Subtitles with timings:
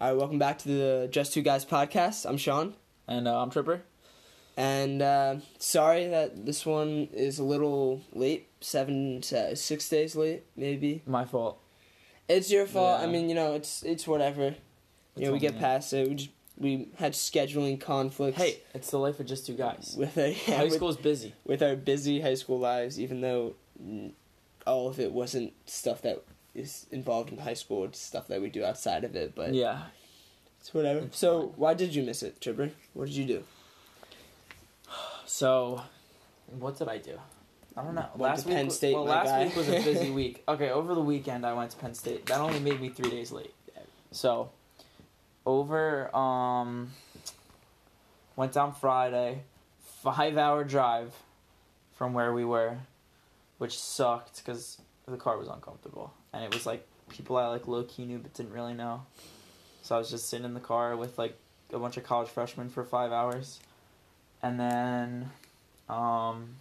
[0.00, 2.24] All right, welcome back to the Just Two Guys podcast.
[2.28, 2.74] I'm Sean,
[3.06, 3.82] And uh, I'm Tripper.
[4.56, 10.44] and uh, sorry that this one is a little late, seven, se- six days late,
[10.56, 11.02] maybe.
[11.06, 11.58] My fault.
[12.28, 13.00] It's your fault.
[13.00, 14.54] I mean, you know, it's it's whatever.
[15.16, 16.08] you know, we get past it.
[16.08, 18.38] We just we had scheduling conflicts.
[18.38, 19.94] Hey, it's the life of just two guys.
[19.98, 21.34] with a, yeah, High with- school's busy.
[21.44, 23.54] with our busy high school lives, even though
[24.66, 26.22] all of it wasn't stuff that
[26.54, 29.34] is involved in high school, it's stuff that we do outside of it.
[29.34, 29.84] But Yeah.
[30.60, 31.00] it's whatever.
[31.00, 31.48] It's so fine.
[31.56, 32.70] why did you miss it, Tripper?
[32.94, 33.44] What did you do?
[35.26, 35.82] So,
[36.58, 37.18] what did I do?
[37.76, 38.06] I don't know.
[38.16, 39.44] Went last to week, Penn wa- State, well, my last guy.
[39.44, 40.42] week was a busy week.
[40.48, 42.26] Okay, over the weekend I went to Penn State.
[42.26, 43.54] That only made me three days late.
[44.10, 44.50] So,
[45.46, 46.90] over um,
[48.34, 49.42] went down Friday,
[50.02, 51.14] five hour drive
[51.94, 52.78] from where we were,
[53.58, 54.78] which sucked because
[55.10, 58.32] the car was uncomfortable and it was like people I like low key knew but
[58.34, 59.02] didn't really know.
[59.82, 61.36] So I was just sitting in the car with like
[61.72, 63.60] a bunch of college freshmen for five hours,
[64.42, 65.30] and then
[65.88, 66.56] um,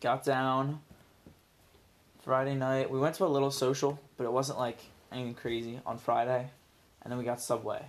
[0.00, 0.80] got down
[2.22, 2.90] Friday night.
[2.90, 4.78] We went to a little social, but it wasn't like
[5.12, 6.48] anything crazy on Friday,
[7.02, 7.82] and then we got Subway,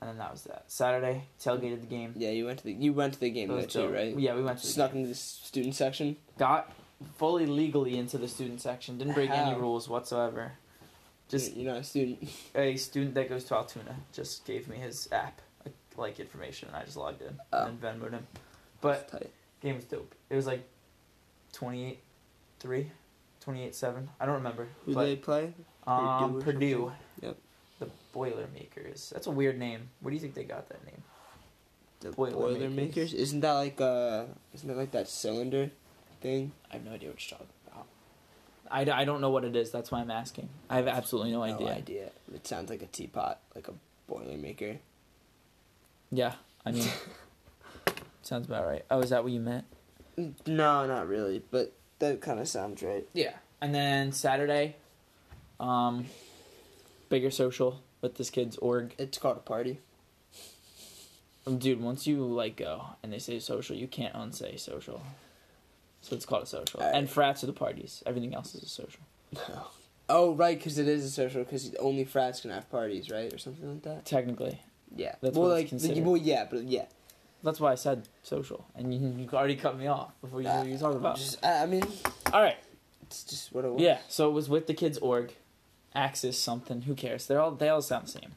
[0.00, 0.64] and then that was that.
[0.68, 2.14] Saturday tailgated the game.
[2.16, 4.16] Yeah, you went to the you went to the game though too, right?
[4.18, 5.02] Yeah, we went to the Snuck game.
[5.02, 6.16] into the student section.
[6.38, 6.72] Got
[7.16, 8.98] fully legally into the student section.
[8.98, 10.52] Didn't break any rules whatsoever.
[11.28, 12.28] Just you're not a student.
[12.54, 15.40] a student that goes to Altoona just gave me his app
[15.96, 17.66] like information, and I just logged in Oh.
[17.66, 18.26] and Venmoed him.
[18.80, 20.14] But game was dope.
[20.28, 20.66] It was like
[21.52, 21.98] 28
[22.58, 22.90] 3,
[23.40, 24.08] 28 7.
[24.18, 24.68] I don't remember.
[24.86, 25.52] Who but, they play?
[25.86, 26.92] um, or Purdue.
[27.20, 27.36] Yep.
[27.78, 29.10] The Boilermakers.
[29.10, 29.88] That's a weird name.
[30.00, 31.02] Where do you think they got that name?
[32.00, 32.58] The Boilermakers.
[32.58, 33.14] Boilermakers.
[33.14, 34.24] Isn't that like uh?
[34.54, 35.70] Isn't that like that cylinder
[36.20, 36.52] thing?
[36.70, 37.86] I have no idea what you're talking about.
[38.70, 39.70] I, I don't know what it is.
[39.70, 40.48] That's why I'm asking.
[40.68, 41.66] I have absolutely no idea.
[41.66, 42.10] No idea.
[42.34, 43.72] It sounds like a teapot, like a
[44.10, 44.78] Boilermaker.
[46.12, 46.34] Yeah,
[46.66, 46.88] I mean,
[48.22, 48.84] sounds about right.
[48.90, 49.64] Oh, is that what you meant?
[50.46, 53.06] No, not really, but that kind of sounds right.
[53.12, 53.34] Yeah.
[53.60, 54.76] And then Saturday,
[55.58, 56.06] um,
[57.08, 58.94] bigger social with this kid's org.
[58.98, 59.78] It's called a party.
[61.58, 65.02] Dude, once you like go and they say social, you can't unsay social.
[66.02, 66.80] So it's called a social.
[66.80, 66.94] Alright.
[66.94, 68.02] And frats are the parties.
[68.06, 69.02] Everything else is a social.
[70.08, 71.44] oh, right, because it is a social.
[71.44, 74.04] Because only frats can have parties, right, or something like that.
[74.04, 74.60] Technically,
[74.96, 75.14] Yeah.
[75.20, 76.04] That's well, what like, considered.
[76.04, 76.86] well, yeah, but yeah.
[77.42, 80.54] that's why I said social, and you, you already cut me off before you knew
[80.54, 81.16] what you were talking about.
[81.16, 81.84] Just, I mean,
[82.32, 82.56] All right.
[83.02, 83.82] it's just what it was.
[83.82, 83.98] Yeah.
[84.08, 85.34] So it was with the kids org,
[85.94, 86.82] Axis something.
[86.82, 87.26] Who cares?
[87.26, 88.32] They're all they all sound the same.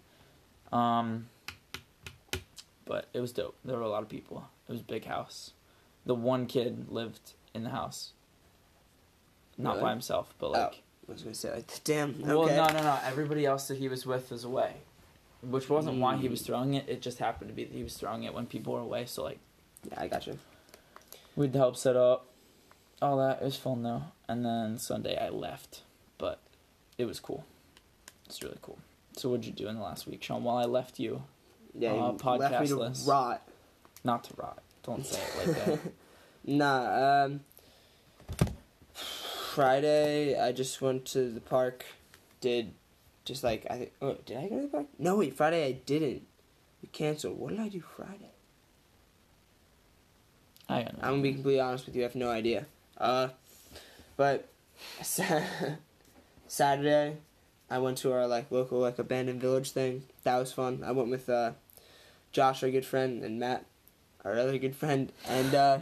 [0.77, 1.27] Um.
[2.85, 3.55] But it was dope.
[3.63, 4.49] There were a lot of people.
[4.67, 5.51] It was a big house.
[6.05, 8.11] The one kid lived in the house.
[9.57, 9.81] Not Really?
[9.83, 10.81] by himself, but like.
[11.07, 12.11] I was gonna say like, damn.
[12.11, 12.23] Okay.
[12.33, 12.99] Well, no, no, no.
[13.03, 14.75] Everybody else that he was with was away,
[15.41, 16.45] which wasn't why he was Mm.
[16.45, 16.87] throwing it.
[16.87, 19.05] It just happened to be that he was throwing it when people were away.
[19.05, 19.39] So like,
[19.89, 20.39] Yeah, I got you.
[21.35, 22.27] we'd help set up,
[23.01, 23.41] all that.
[23.41, 24.03] It was fun though.
[24.29, 25.81] And then Sunday I left,
[26.17, 26.39] but
[26.97, 27.43] it was cool.
[28.25, 28.79] It's really cool.
[29.17, 30.43] So what'd you do in the last week, Sean?
[30.43, 31.23] While I left you,
[31.75, 33.07] Yeah, Uh, you left me podcast to list.
[33.07, 33.41] rot.
[34.05, 34.61] not to rot.
[34.83, 35.79] Don't say it like that.
[36.45, 37.41] Nah, um
[38.93, 41.85] Friday I just went to the park,
[42.41, 42.73] did
[43.25, 44.87] just like I think oh did I go to the park?
[44.99, 46.25] No wait, Friday I didn't.
[46.81, 47.37] We canceled.
[47.39, 48.31] What did I do Friday?
[50.67, 51.03] I don't know.
[51.03, 52.65] I'm gonna be completely honest with you, I have no idea.
[52.97, 53.29] Uh
[54.17, 54.49] but
[56.47, 57.17] Saturday
[57.69, 60.03] I went to our like local like abandoned village thing.
[60.23, 60.83] That was fun.
[60.85, 61.53] I went with uh
[62.31, 63.65] Josh, our good friend, and Matt,
[64.23, 65.79] our other good friend, and uh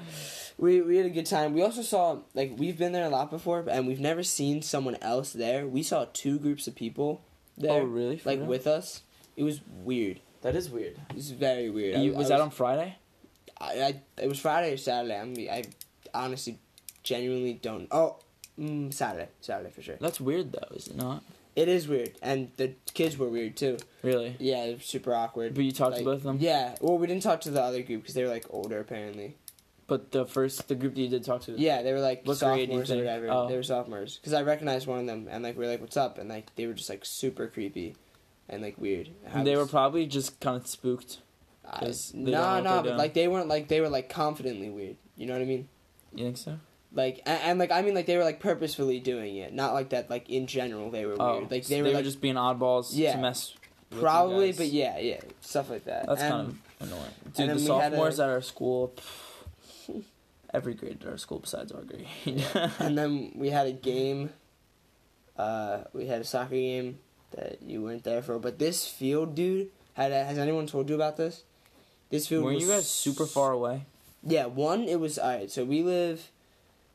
[0.58, 1.54] we we had a good time.
[1.54, 4.96] We also saw like we've been there a lot before, and we've never seen someone
[5.02, 5.66] else there.
[5.68, 7.22] We saw two groups of people
[7.58, 8.18] there, oh really?
[8.18, 8.48] For like real?
[8.48, 9.02] with us.
[9.36, 10.20] It was weird.
[10.42, 10.98] that is weird.
[11.10, 12.02] It was very weird.
[12.02, 12.98] You, I, was I that on Friday?
[13.60, 15.18] I, I it was Friday or Saturday.
[15.18, 15.64] I mean, I
[16.14, 16.60] honestly,
[17.04, 17.88] genuinely don't.
[17.92, 18.18] Oh,
[18.60, 19.98] mm, Saturday, Saturday for sure.
[20.00, 21.24] That's weird though, is it not?
[21.56, 23.78] It is weird, and the kids were weird too.
[24.04, 24.36] Really?
[24.40, 25.54] Yeah, it was super awkward.
[25.54, 26.38] But you talked Like, to both of them.
[26.40, 29.36] Yeah, well, we didn't talk to the other group because they were like older apparently.
[29.88, 31.60] But the first, the group that you did talk to.
[31.60, 33.28] Yeah, they were like What sophomores or whatever.
[33.30, 33.50] Oh.
[33.50, 35.98] They were sophomores because I recognized one of them, and like we were like, "What's
[35.98, 37.98] up?" And like they were just like super creepy,
[38.48, 39.10] and like weird.
[39.44, 41.20] They were probably just kind of spooked.
[41.64, 44.70] No, don't know what no, they're but like they weren't like they were like confidently
[44.70, 44.96] weird.
[45.18, 45.68] You know what I mean?
[46.16, 46.60] You think so?
[46.94, 49.90] Like and, and like I mean like they were like purposefully doing it, not like
[49.90, 50.10] that.
[50.10, 51.52] Like in general, they were Oh, weird.
[51.52, 53.14] Like so they were like just being oddballs Yeah.
[53.14, 53.54] to mess.
[53.92, 56.06] probably, but yeah, yeah, stuff like that.
[56.08, 56.48] That's And- kind
[56.82, 57.12] of annoying.
[57.36, 60.04] Dude, the sophomores a- at our school, pff,
[60.54, 62.08] every grade at our school besides our grade.
[62.80, 64.32] and then we had a game.
[65.38, 67.00] Uh, we had a soccer game
[67.32, 68.38] that you weren't there for.
[68.40, 71.44] But this field, dude, had has anyone told you about this?
[72.10, 73.86] This field Were you guys super far away?
[74.24, 75.50] Yeah, one it was alright.
[75.50, 76.30] So we live,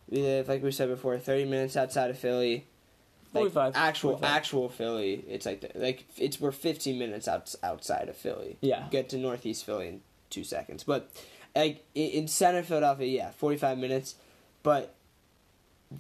[0.09, 2.67] we live like we said before, thirty minutes outside of Philly.
[3.33, 4.37] Like 45, actual 45.
[4.37, 5.25] actual Philly.
[5.29, 8.57] It's like the, like it's we're fifteen minutes out, outside of Philly.
[8.61, 8.87] Yeah.
[8.91, 10.01] Get to Northeast Philly in
[10.31, 11.11] two seconds, but
[11.55, 14.15] like in center Philadelphia, yeah, forty five minutes.
[14.63, 14.95] But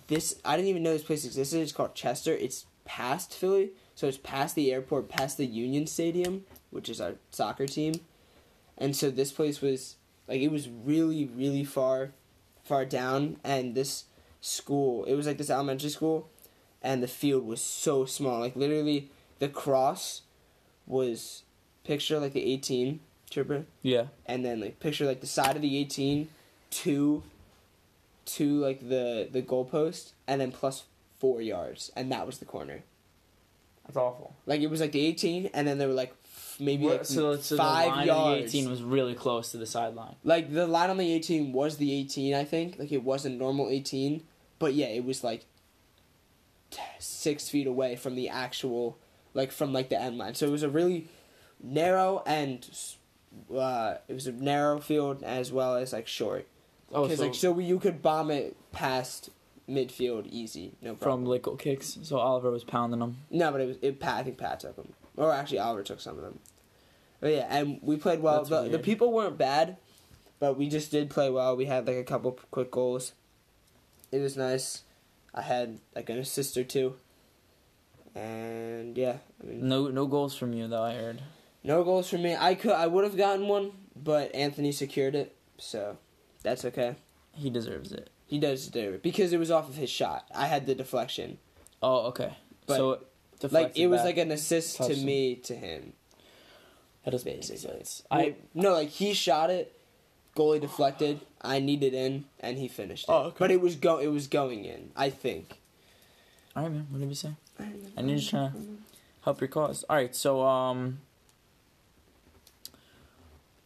[0.06, 1.60] this I didn't even know this place existed.
[1.60, 2.32] It's called Chester.
[2.32, 7.14] It's past Philly, so it's past the airport, past the Union Stadium, which is our
[7.30, 7.94] soccer team,
[8.78, 9.96] and so this place was
[10.28, 12.12] like it was really really far,
[12.66, 14.04] far down, and this
[14.40, 16.28] school it was like this elementary school,
[16.82, 18.40] and the field was so small.
[18.40, 20.22] Like literally, the cross
[20.86, 21.42] was
[21.84, 24.06] picture like the eighteen tripper Yeah.
[24.26, 26.28] and then like picture like the side of the 18
[26.70, 27.22] to
[28.24, 30.84] to like the the goalpost and then plus
[31.18, 32.84] four yards and that was the corner
[33.84, 34.36] That's awful.
[34.46, 36.14] like it was like the 18 and then there were like
[36.58, 39.66] maybe like so, so five the line yards the 18 was really close to the
[39.66, 40.16] sideline.
[40.24, 43.68] like the line on the 18 was the 18 i think like it wasn't normal
[43.68, 44.22] 18
[44.58, 45.44] but yeah it was like
[46.98, 48.98] six feet away from the actual
[49.34, 51.08] like from like the end line so it was a really
[51.62, 52.68] narrow and
[53.54, 56.46] uh it was a narrow field as well as like short
[56.92, 59.30] Oh, so, like so you could bomb it past
[59.68, 61.98] midfield easy no problem from Lickle kicks.
[62.02, 63.16] So Oliver was pounding them.
[63.30, 66.00] no but it was it pat i think pat took them or actually oliver took
[66.00, 66.38] some of them.
[67.20, 68.44] But yeah and we played well.
[68.44, 69.76] That's the, the people weren't bad
[70.38, 71.56] but we just did play well.
[71.56, 73.12] We had like a couple quick goals.
[74.12, 74.82] It was nice.
[75.34, 76.96] I had like an assist or two.
[78.14, 80.82] And yeah i mean No, no goals from you though.
[80.82, 81.22] I heard.
[81.62, 82.34] no goals from me.
[82.34, 85.98] I could i would have gotten one but anthony secured it so
[86.42, 86.96] that's okay.
[87.32, 88.08] He deserves it.
[88.26, 90.26] he does deserve it because it was off of his shot.
[90.34, 91.38] I had the deflection.
[91.82, 92.36] Oh, okay.
[92.66, 93.00] But, so
[93.42, 94.06] like it was back.
[94.06, 95.04] like an assist to him.
[95.04, 95.92] me to him
[97.04, 97.70] that doesn't make basically.
[97.76, 98.02] sense.
[98.10, 99.78] I I no like he shot it,
[100.36, 101.20] goalie deflected.
[101.40, 103.12] I needed in and he finished it.
[103.12, 103.36] Oh, okay.
[103.38, 104.90] But it was go it was going in.
[104.96, 105.58] I think.
[106.56, 106.86] all right, man.
[106.90, 107.30] What did we say?
[107.96, 108.52] I need to try to
[109.22, 109.84] help your cause.
[109.88, 110.98] All right, so um,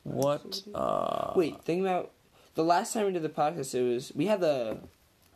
[0.05, 0.63] what?
[0.75, 2.13] Uh, Wait, think about
[2.55, 3.75] the last time we did the podcast.
[3.75, 4.79] It was we had the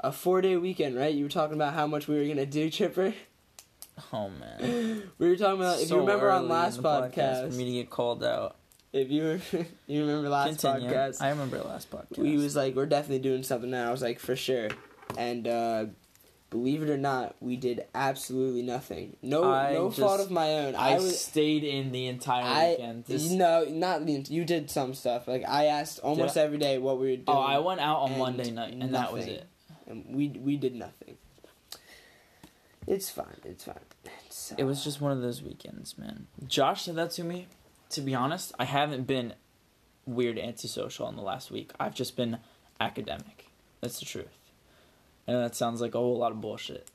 [0.00, 1.14] a four day weekend, right?
[1.14, 3.14] You were talking about how much we were gonna do, Chipper.
[4.12, 5.02] Oh man.
[5.18, 7.50] We were talking about if So you remember on last the podcast.
[7.50, 8.56] for me to get called out.
[8.92, 9.40] if you were,
[9.86, 10.90] you remember last Continue.
[10.90, 11.22] podcast.
[11.22, 12.18] I remember last podcast.
[12.18, 13.88] we was like we're definitely doing something now.
[13.88, 14.68] I was like for sure,
[15.16, 15.86] and uh,
[16.50, 19.16] believe it or not, we did absolutely nothing.
[19.22, 20.74] No, I no just- fault of my own.
[20.74, 21.20] I, I was.
[21.20, 23.04] stayed in the entire I weekend.
[23.06, 25.26] This- no, not the, you did some stuff.
[25.28, 27.28] Like I asked almost every day what we were doing.
[27.28, 29.46] oh, I went out on Monday night, and that was it.
[29.86, 31.16] and we we did nothing.
[32.86, 33.40] It's fine.
[33.44, 33.78] It's fine.
[34.26, 36.26] It's, uh, It was just one of those weekends, man.
[36.46, 37.46] Josh said that to me.
[37.90, 39.34] To be honest, I haven't been
[40.06, 41.70] weird antisocial in the last week.
[41.78, 42.38] I've just been
[42.80, 43.46] academic.
[43.80, 44.26] That's the truth.
[45.26, 46.88] And that sounds like a whole lot of bullshit.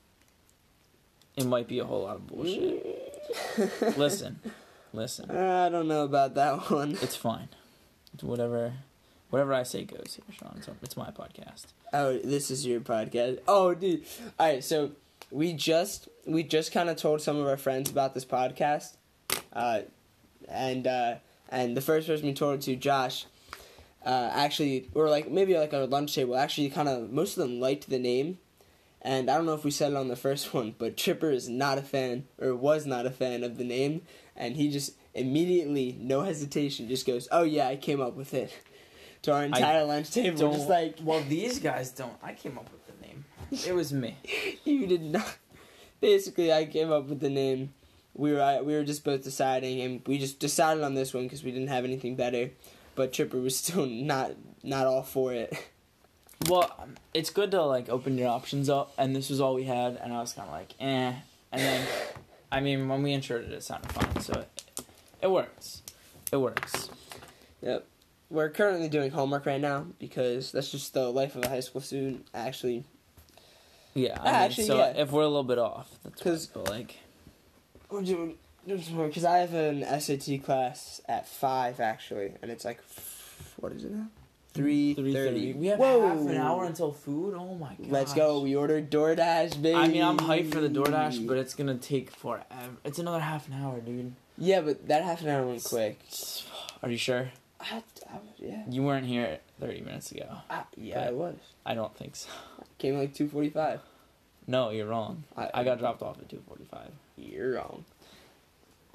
[1.36, 3.22] It might be a whole lot of bullshit.
[3.96, 4.40] listen,
[4.92, 5.30] listen.
[5.30, 6.92] I don't know about that one.
[7.00, 7.48] It's fine.
[8.14, 8.74] It's whatever,
[9.30, 10.60] whatever I say goes here, Sean.
[10.82, 11.66] It's my podcast.
[11.92, 13.38] Oh, this is your podcast.
[13.48, 14.04] Oh, dude.
[14.38, 14.92] All right, so
[15.30, 18.96] we just we just kind of told some of our friends about this podcast,
[19.52, 19.82] uh,
[20.48, 21.14] and uh,
[21.48, 23.26] and the first person we told it to, Josh,
[24.04, 26.36] uh, actually, or like maybe like our lunch table.
[26.36, 28.38] Actually, kind of most of them liked the name,
[29.02, 31.48] and I don't know if we said it on the first one, but Tripper is
[31.48, 34.02] not a fan or was not a fan of the name,
[34.36, 38.52] and he just immediately, no hesitation, just goes, "Oh yeah, I came up with it."
[39.24, 42.16] To our entire lunch table, just like well, these guys don't.
[42.22, 42.99] I came up with name.
[43.66, 44.16] It was me.
[44.64, 45.36] you did not.
[46.00, 47.74] Basically, I came up with the name.
[48.14, 51.42] We were we were just both deciding, and we just decided on this one because
[51.42, 52.50] we didn't have anything better.
[52.94, 55.52] But Tripper was still not not all for it.
[56.48, 56.70] Well,
[57.12, 60.12] it's good to like open your options up, and this was all we had, and
[60.12, 61.12] I was kind of like, eh.
[61.52, 61.86] And then,
[62.50, 64.84] I mean, when we inserted it, it sounded fine, so it,
[65.22, 65.82] it works.
[66.32, 66.88] It works.
[67.60, 67.86] Yep.
[68.30, 71.80] We're currently doing homework right now because that's just the life of a high school
[71.80, 72.26] student.
[72.32, 72.84] Actually,
[73.94, 74.92] Yeah, I Ah, mean, actually, so yeah.
[74.96, 76.96] if we're a little bit off, that's 'Cause- why, but like,
[77.90, 82.78] we're doing because I have an SAT class at five actually, and it's like
[83.56, 84.06] what is it now?
[84.52, 85.52] Three thirty.
[85.54, 86.06] We have Whoa.
[86.08, 87.34] half an hour until food.
[87.38, 87.88] Oh my god.
[87.88, 88.40] Let's go.
[88.40, 89.74] We ordered DoorDash, baby.
[89.76, 92.44] I mean, I'm hyped for the DoorDash, but it's gonna take forever.
[92.84, 94.12] It's another half an hour, dude.
[94.36, 95.98] yeah, but that half an hour went quick.
[96.82, 97.30] Are you sure?
[97.60, 97.76] I,
[98.08, 98.62] I, yeah.
[98.68, 100.26] You weren't here 30 minutes ago.
[100.48, 101.36] I, yeah, I was.
[101.66, 102.28] I don't think so.
[102.80, 103.80] Came like two forty five.
[104.46, 105.22] No, you're wrong.
[105.36, 106.90] I- I got dropped off at 2:45.
[107.16, 107.84] You're wrong.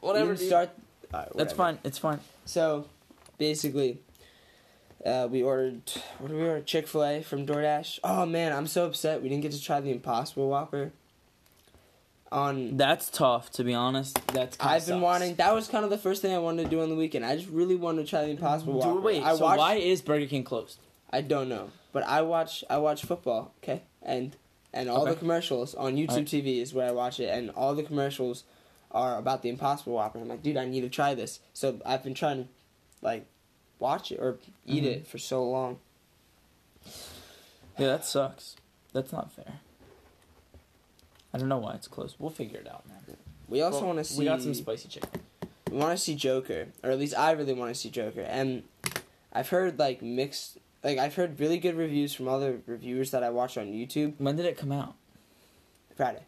[0.01, 0.71] Whatever, You start.
[1.13, 1.79] alright, That's fine.
[1.83, 2.19] It's fine.
[2.45, 2.87] So,
[3.37, 3.99] basically,
[5.05, 5.83] uh, we ordered
[6.19, 6.61] what did we order?
[6.61, 7.99] Chick Fil A from DoorDash.
[8.03, 10.91] Oh man, I'm so upset we didn't get to try the Impossible Whopper.
[12.31, 14.19] On That's tough, to be honest.
[14.29, 15.01] That's I've been sucks.
[15.03, 15.35] wanting.
[15.35, 17.23] That was kind of the first thing I wanted to do on the weekend.
[17.23, 18.99] I just really wanted to try the Impossible Whopper.
[18.99, 19.23] Wait.
[19.23, 20.79] I so watched, why is Burger King closed?
[21.15, 22.63] I don't know, but I watch.
[22.69, 23.53] I watch football.
[23.63, 24.35] Okay, and
[24.73, 25.11] and all Okay.
[25.11, 26.25] the commercials on YouTube Alright.
[26.27, 28.43] TV is where I watch it, and all the commercials
[28.91, 30.19] are about the Impossible Whopper.
[30.19, 31.39] I'm like, dude, I need to try this.
[31.53, 32.49] So I've been trying to,
[33.01, 33.25] like,
[33.79, 34.87] watch it or eat Mhm.
[34.87, 35.79] it for so long.
[37.77, 38.55] Yeah, that sucks.
[38.93, 39.59] That's not fair.
[41.33, 42.15] I don't know why it's closed.
[42.19, 43.17] We'll figure it out, man.
[43.49, 44.19] We also Well, want to see.
[44.19, 45.21] We got some spicy chicken.
[45.71, 48.21] we want to see Joker, or at least I really want to see Joker.
[48.21, 48.63] And
[49.33, 53.31] I've heard like mixed, like I've heard really good reviews from other reviewers that I
[53.31, 54.13] watch on YouTube.
[54.19, 54.93] When did it come out?
[55.97, 56.23] Friday,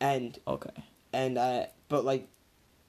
[0.00, 0.70] and Okay.
[1.12, 2.28] and uh, but like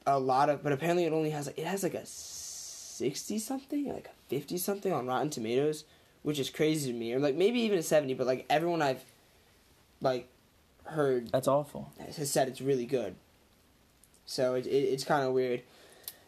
[0.05, 4.07] a lot of, but apparently it only has it has like a sixty something, like
[4.07, 5.85] a fifty something on Rotten Tomatoes,
[6.23, 8.13] which is crazy to me, or like maybe even a seventy.
[8.13, 9.05] But like everyone I've
[10.01, 10.27] like
[10.85, 11.93] heard That's awful.
[12.17, 13.15] has said it's really good.
[14.25, 15.61] So it, it it's kind of weird,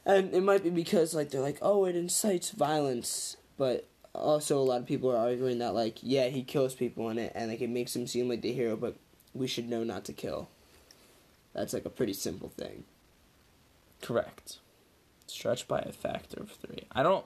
[0.06, 4.64] and it might be because like they're like, oh, it incites violence, but also a
[4.64, 7.62] lot of people are arguing that like, yeah, he kills people in it, and like
[7.62, 8.96] it makes him seem like the hero, but
[9.34, 10.50] we should know not to kill.
[11.54, 12.84] That's like a pretty simple thing.
[14.02, 14.58] Correct.
[15.28, 16.84] Stretched by a factor of three.
[16.92, 17.26] I don't.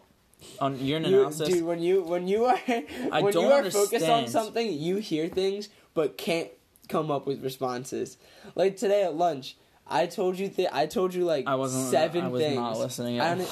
[0.60, 3.72] On your You- analysis, dude, when you when you are I when don't you are
[3.72, 6.50] focused on something, you hear things but can't
[6.88, 8.18] come up with responses.
[8.54, 9.56] Like today at lunch,
[9.90, 11.90] I told you th- I told you like I wasn't.
[11.92, 12.56] seven I was things.
[12.56, 13.22] not listening.
[13.22, 13.46] I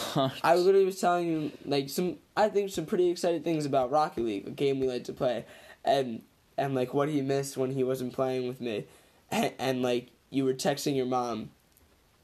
[0.44, 4.24] I literally was telling you like some I think some pretty exciting things about Rocket
[4.24, 5.46] League, a game we like to play,
[5.84, 6.22] and
[6.58, 8.86] and like what he missed when he wasn't playing with me,
[9.32, 11.50] and, and like you were texting your mom,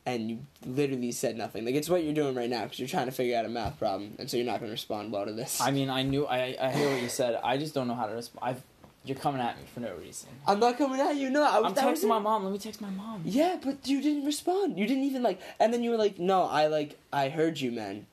[0.06, 1.63] and you literally said nothing.
[1.65, 3.80] Like it's what you're doing right now because you're trying to figure out a math
[3.80, 5.62] problem, and so you're not going to respond well to this.
[5.62, 6.25] I mean, I knew.
[6.27, 7.39] I I hear what you said.
[7.44, 8.50] I just don't know how to respond.
[8.50, 8.63] I've.
[9.03, 10.29] You're coming at me for no reason.
[10.48, 11.31] I'm not coming at you.
[11.31, 12.43] No, I was, I'm that was texting my mom.
[12.43, 13.24] Let me text my mom.
[13.25, 14.77] Yeah, but you didn't respond.
[14.77, 17.72] You didn't even like, and then you were like, "No, I like, I heard you,
[17.72, 18.05] man."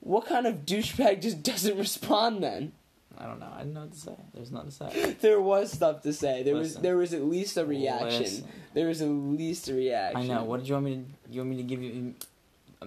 [0.00, 2.72] What kind of douchebag just doesn't respond then?
[3.18, 3.48] I don't know.
[3.54, 4.16] I didn't know what to say.
[4.34, 5.16] There's nothing to say.
[5.20, 6.42] There was stuff to say.
[6.42, 8.22] There was there was at least a reaction.
[8.22, 8.48] Listen.
[8.74, 10.30] There was at least a reaction.
[10.30, 10.44] I know.
[10.44, 11.32] What did you want me to?
[11.32, 12.14] You want me to give you?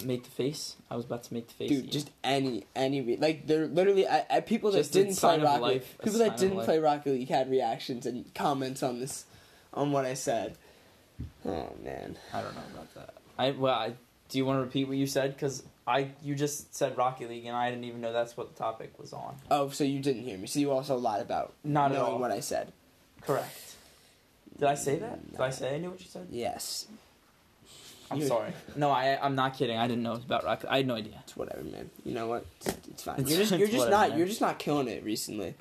[0.03, 0.75] Make the face.
[0.89, 1.69] I was about to make the face.
[1.69, 1.91] Dude, yeah.
[1.91, 5.83] just any any re- like there literally I, I people that Just didn't play Rocket
[5.99, 9.25] a people that didn't play Rocket League had reactions and comments on this
[9.73, 10.55] on what I said.
[11.45, 12.17] Oh man.
[12.33, 13.13] I don't know about that.
[13.37, 13.93] I well, I,
[14.29, 15.33] do you want to repeat what you said?
[15.33, 18.59] Because I you just said Rocket League, and I didn't even know that's what the
[18.59, 19.35] topic was on.
[19.49, 20.47] Oh, so you didn't hear me.
[20.47, 22.71] So you also lied about Not knowing what I said.
[23.21, 23.75] Correct.
[24.57, 25.31] Did I say that?
[25.31, 26.27] Did I say I knew what you said?
[26.29, 26.85] Yes.
[28.11, 28.51] I'm sorry.
[28.75, 29.77] No, I I'm not kidding.
[29.77, 30.63] I didn't know it was about rock.
[30.69, 31.19] I had no idea.
[31.23, 31.89] It's whatever, man.
[32.05, 32.45] You know what?
[32.61, 33.19] It's, it's fine.
[33.19, 34.17] It's- You're just, you're just whatever, not man.
[34.17, 35.55] you're just not killing it recently.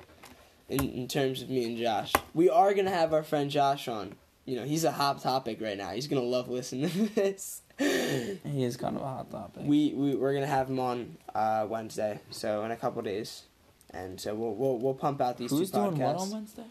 [0.69, 4.15] In in terms of me and Josh, we are gonna have our friend Josh on.
[4.45, 5.89] You know, he's a hot topic right now.
[5.91, 7.61] He's gonna love listening to this.
[7.77, 9.63] He is kind of a hot topic.
[9.65, 13.43] we we we're gonna have him on uh, Wednesday, so in a couple days,
[13.91, 16.19] and so we'll we'll we'll pump out these Who's two doing what podcasts.
[16.21, 16.65] on Wednesday?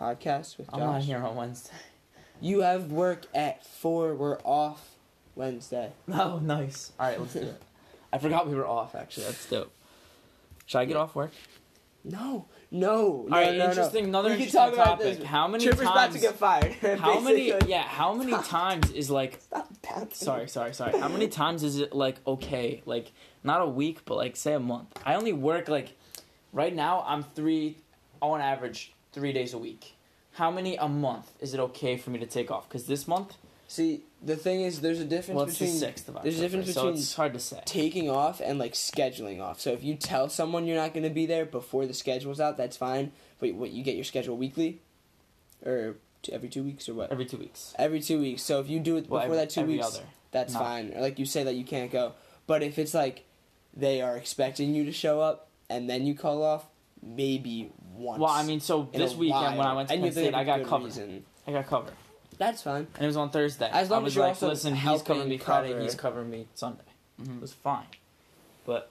[0.00, 0.74] Podcast with Josh.
[0.74, 1.74] I'm not here on Wednesday.
[2.40, 4.14] You have work at four.
[4.14, 4.96] We're off
[5.34, 5.92] Wednesday.
[6.12, 6.92] Oh, nice.
[6.98, 7.62] All right, let's do it.
[8.12, 8.94] I forgot we were off.
[8.94, 9.72] Actually, that's dope.
[10.66, 11.02] Should I get Yeah.
[11.02, 11.32] off work?
[12.02, 13.68] No, no, no, All right, no, no.
[13.70, 14.04] interesting.
[14.06, 15.18] Another We can interesting talk about topic.
[15.18, 15.26] this.
[15.26, 15.90] How many Chipper's times?
[15.90, 16.72] about to get fired.
[16.98, 17.52] how many?
[17.66, 19.38] Yeah, how many times is like?
[19.42, 20.14] Stop.
[20.14, 20.98] Sorry, sorry, sorry.
[20.98, 22.80] How many times is it like okay?
[22.86, 23.12] Like
[23.44, 24.88] not a week, but like say a month.
[25.04, 25.94] I only work like
[26.54, 27.04] right now.
[27.06, 27.76] I'm three
[28.22, 29.94] on average three days a week.
[30.32, 32.68] How many a month is it okay for me to take off?
[32.68, 33.36] Because this month,
[33.68, 36.40] See, the thing is, there's a difference well, it's the between sixth of October, there's
[36.40, 37.62] a difference so between it's hard to say.
[37.66, 39.60] taking off and like scheduling off.
[39.60, 42.56] So if you tell someone you're not going to be there before the schedule's out,
[42.56, 43.12] that's fine.
[43.38, 44.80] But what you get your schedule weekly,
[45.64, 47.12] or t- every two weeks, or what?
[47.12, 47.72] Every two weeks.
[47.78, 48.42] Every two weeks.
[48.42, 50.04] So if you do it Well, before every, that two weeks, other.
[50.32, 50.58] that's No.
[50.58, 50.92] fine.
[50.96, 52.14] Or like you say that you can't go.
[52.48, 53.24] But if it's like
[53.72, 56.66] they are expecting you to show up and then you call off,
[57.02, 58.20] maybe once.
[58.20, 60.64] Well, I mean, so this weekend when I went to And Penn State, I got
[60.64, 60.84] covered.
[60.86, 61.24] reason.
[61.46, 61.94] I got covered,
[62.38, 62.86] That's fine.
[62.94, 63.68] and it was on Thursday.
[63.72, 66.30] As long I as you're like, also listen, he's covering me Friday, cover- he's covering
[66.30, 66.82] me Sunday.
[67.20, 67.36] Mhm.
[67.36, 67.86] It was fine,
[68.66, 68.90] but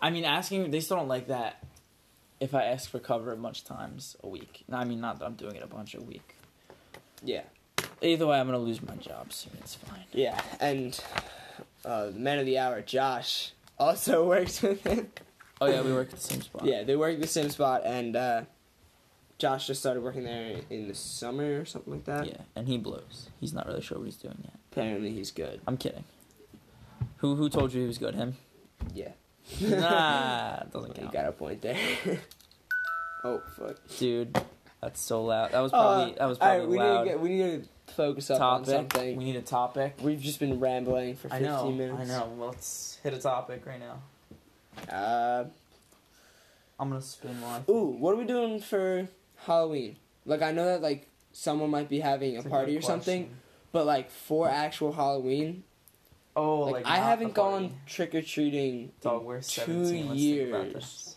[0.00, 1.62] I mean, asking they still don't like that.
[2.40, 5.34] If I ask for cover a bunch times a week, I mean, not that I'm
[5.34, 6.36] doing it a bunch a week.
[7.22, 7.42] Yeah.
[8.02, 9.52] Either way, I'm gonna lose my job soon.
[9.60, 10.04] It's fine.
[10.12, 10.98] Yeah, and
[11.84, 15.10] uh, the man of the hour, Josh, also works with him.
[15.60, 16.64] Oh yeah, we work at the same spot.
[16.64, 18.42] Yeah, they work at the same spot, and uh,
[19.38, 22.26] Josh just started working there in the summer or something like that.
[22.26, 23.28] Yeah, and he blows.
[23.40, 24.54] He's not really sure what he's doing yet.
[24.72, 25.60] Apparently, he's good.
[25.66, 26.04] I'm kidding.
[27.18, 28.14] Who who told you he was good?
[28.14, 28.36] Him?
[28.94, 29.10] Yeah.
[29.60, 31.12] Nah, doesn't you count.
[31.12, 31.76] got a point there.
[33.24, 33.76] oh fuck.
[33.98, 34.38] Dude,
[34.80, 35.52] that's so loud.
[35.52, 36.92] That was probably that was Uh, probably right, we loud.
[36.92, 38.74] need to get we need to focus up on topic.
[38.92, 39.16] something.
[39.16, 39.96] We need a topic.
[40.00, 41.70] We've just been rambling for I fifteen know.
[41.72, 42.00] minutes.
[42.00, 42.32] I know.
[42.36, 44.00] Well, let's hit a topic right now.
[44.88, 45.44] Uh,
[46.78, 47.64] I'm gonna spin one.
[47.68, 49.08] ooh, what are we doing for
[49.44, 49.96] Halloween?
[50.26, 53.30] Like, I know that like someone might be having a party or something,
[53.72, 55.64] but like for actual Halloween,
[56.36, 58.92] Oh, like, like, I haven't gone trick or treating.
[59.00, 59.84] Dog, we're two 17.
[59.84, 61.16] Let's think about years.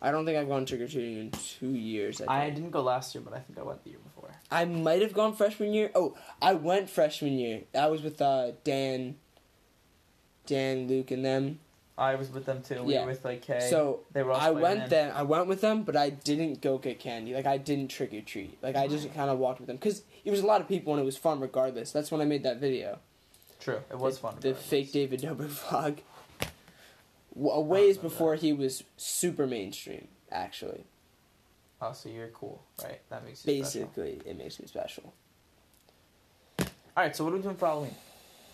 [0.00, 2.20] I don't think I've gone trick or treating in two years.
[2.26, 4.30] I, I didn't go last year, but I think I went the year before.
[4.50, 5.90] I might have gone freshman year.
[5.94, 7.62] Oh, I went freshman year.
[7.72, 9.16] That was with uh, Dan,
[10.46, 11.58] Dan, Luke, and them.
[11.98, 12.84] I was with them too.
[12.84, 13.00] We Yeah.
[13.02, 13.68] were with like Kay.
[13.68, 14.88] So they were I went Spider-Man.
[14.88, 15.10] then.
[15.12, 17.34] I went with them, but I didn't go get candy.
[17.34, 18.56] Like I didn't trick or treat.
[18.62, 20.92] Like I just kind of walked with them because it was a lot of people
[20.94, 21.90] and it was fun regardless.
[21.90, 23.00] That's when I made that video.
[23.60, 24.36] True, it was the, fun.
[24.40, 25.98] The fake David Dobrik vlog.
[27.40, 30.08] A ways before he was super mainstream.
[30.30, 30.84] Actually,
[31.80, 33.00] Oh, so you're cool, right?
[33.10, 33.86] That makes you special.
[33.88, 35.12] basically, it makes me special.
[36.60, 37.94] All right, so what are we doing for Halloween?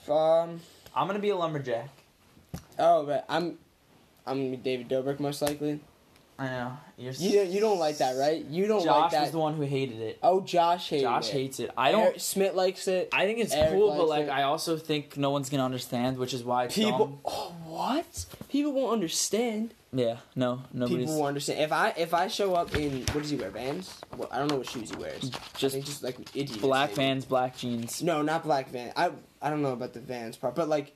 [0.08, 0.60] Um.
[0.96, 1.88] I'm gonna be a lumberjack.
[2.78, 3.58] Oh, but I'm,
[4.26, 5.80] I'm gonna be David Dobrik most likely.
[6.36, 6.76] I know.
[6.96, 8.44] You're You don't, you don't like that, right?
[8.44, 9.22] You don't Josh like that.
[9.22, 10.18] was the one who hated it.
[10.22, 11.26] oh, Josh hates Josh it.
[11.26, 11.70] Josh hates it.
[11.76, 12.02] I don't.
[12.02, 13.08] Eric Smith likes it.
[13.12, 14.30] I think it's Eric cool, but like it.
[14.30, 16.98] I also think no one's gonna understand, which is why People.
[16.98, 17.18] dumb.
[17.24, 18.26] Oh, what?
[18.48, 19.74] People won't understand.
[19.92, 21.60] Yeah, no, nobody's People won't understand.
[21.60, 23.50] If I if I show up in what does he wear?
[23.50, 23.96] Vans?
[24.16, 25.30] Well, I don't know what shoes he wears.
[25.56, 26.60] Just just like Adidas.
[26.60, 26.96] black maybe.
[26.96, 28.02] Vans, black jeans.
[28.02, 28.92] No, not black Vans.
[28.96, 30.92] I I don't know about the Vans part, but like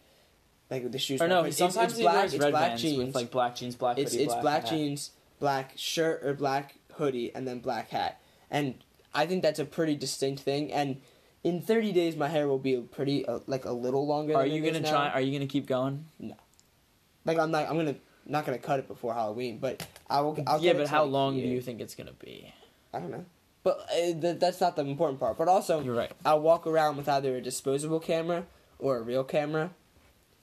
[0.71, 1.21] like the shoes.
[1.21, 2.25] Or no, it's, sometimes it's he black.
[2.27, 2.99] It's black jeans.
[2.99, 5.11] with like black jeans, black it's hoodie, it's black, black jeans,
[5.41, 8.21] black shirt or black hoodie, and then black hat.
[8.51, 8.75] And
[9.15, 10.73] I think that's a pretty distinct thing.
[10.73, 11.01] And
[11.45, 14.35] in 30 days, my hair will be pretty uh, like a little longer.
[14.35, 14.91] Are than you it is gonna now.
[14.91, 15.09] try?
[15.11, 16.05] Are you gonna keep going?
[16.19, 16.35] No.
[17.25, 17.69] Like I'm not.
[17.69, 20.39] I'm gonna not gonna cut it before Halloween, but I will.
[20.47, 22.53] I'll yeah, but how like, long do you think it's gonna be?
[22.93, 23.25] I don't know.
[23.63, 25.37] But uh, th- that's not the important part.
[25.37, 26.13] But also, You're right.
[26.25, 28.45] I'll walk around with either a disposable camera
[28.79, 29.71] or a real camera,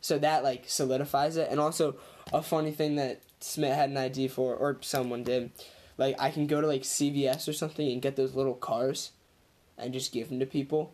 [0.06, 1.48] so that like solidifies it.
[1.50, 1.96] And also,
[2.32, 5.50] a funny thing that Smith had an idea for, or someone did,
[5.98, 9.12] like I can go to like CVS or something and get those little cars,
[9.80, 10.94] and just give them to people.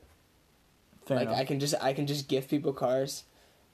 [1.06, 1.40] Fair like enough.
[1.40, 3.24] I can just I can just give people cars.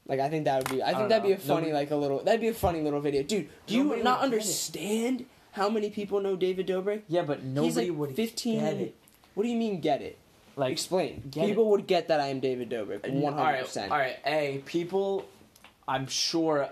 [0.08, 1.92] Like I think that would be I think don't that'd be a funny Nobody- like
[1.92, 3.48] a little that'd be a funny little video, dude.
[3.68, 7.04] Do you not understand how many people know David Dobrik?
[7.08, 8.60] yeah, but nobody He's like would 15.
[8.60, 8.96] get it.
[9.36, 10.18] What do you mean get it?
[10.58, 11.22] Like Explain.
[11.32, 13.08] People would get that I am David Dobrik.
[13.10, 13.92] One hundred percent.
[13.92, 14.18] all right.
[14.26, 15.24] A people,
[15.88, 16.68] I'm sure,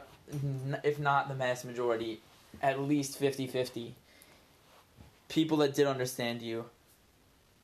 [0.83, 2.19] if not the mass majority,
[2.63, 3.91] at least 50-50,
[5.29, 6.65] people that did understand you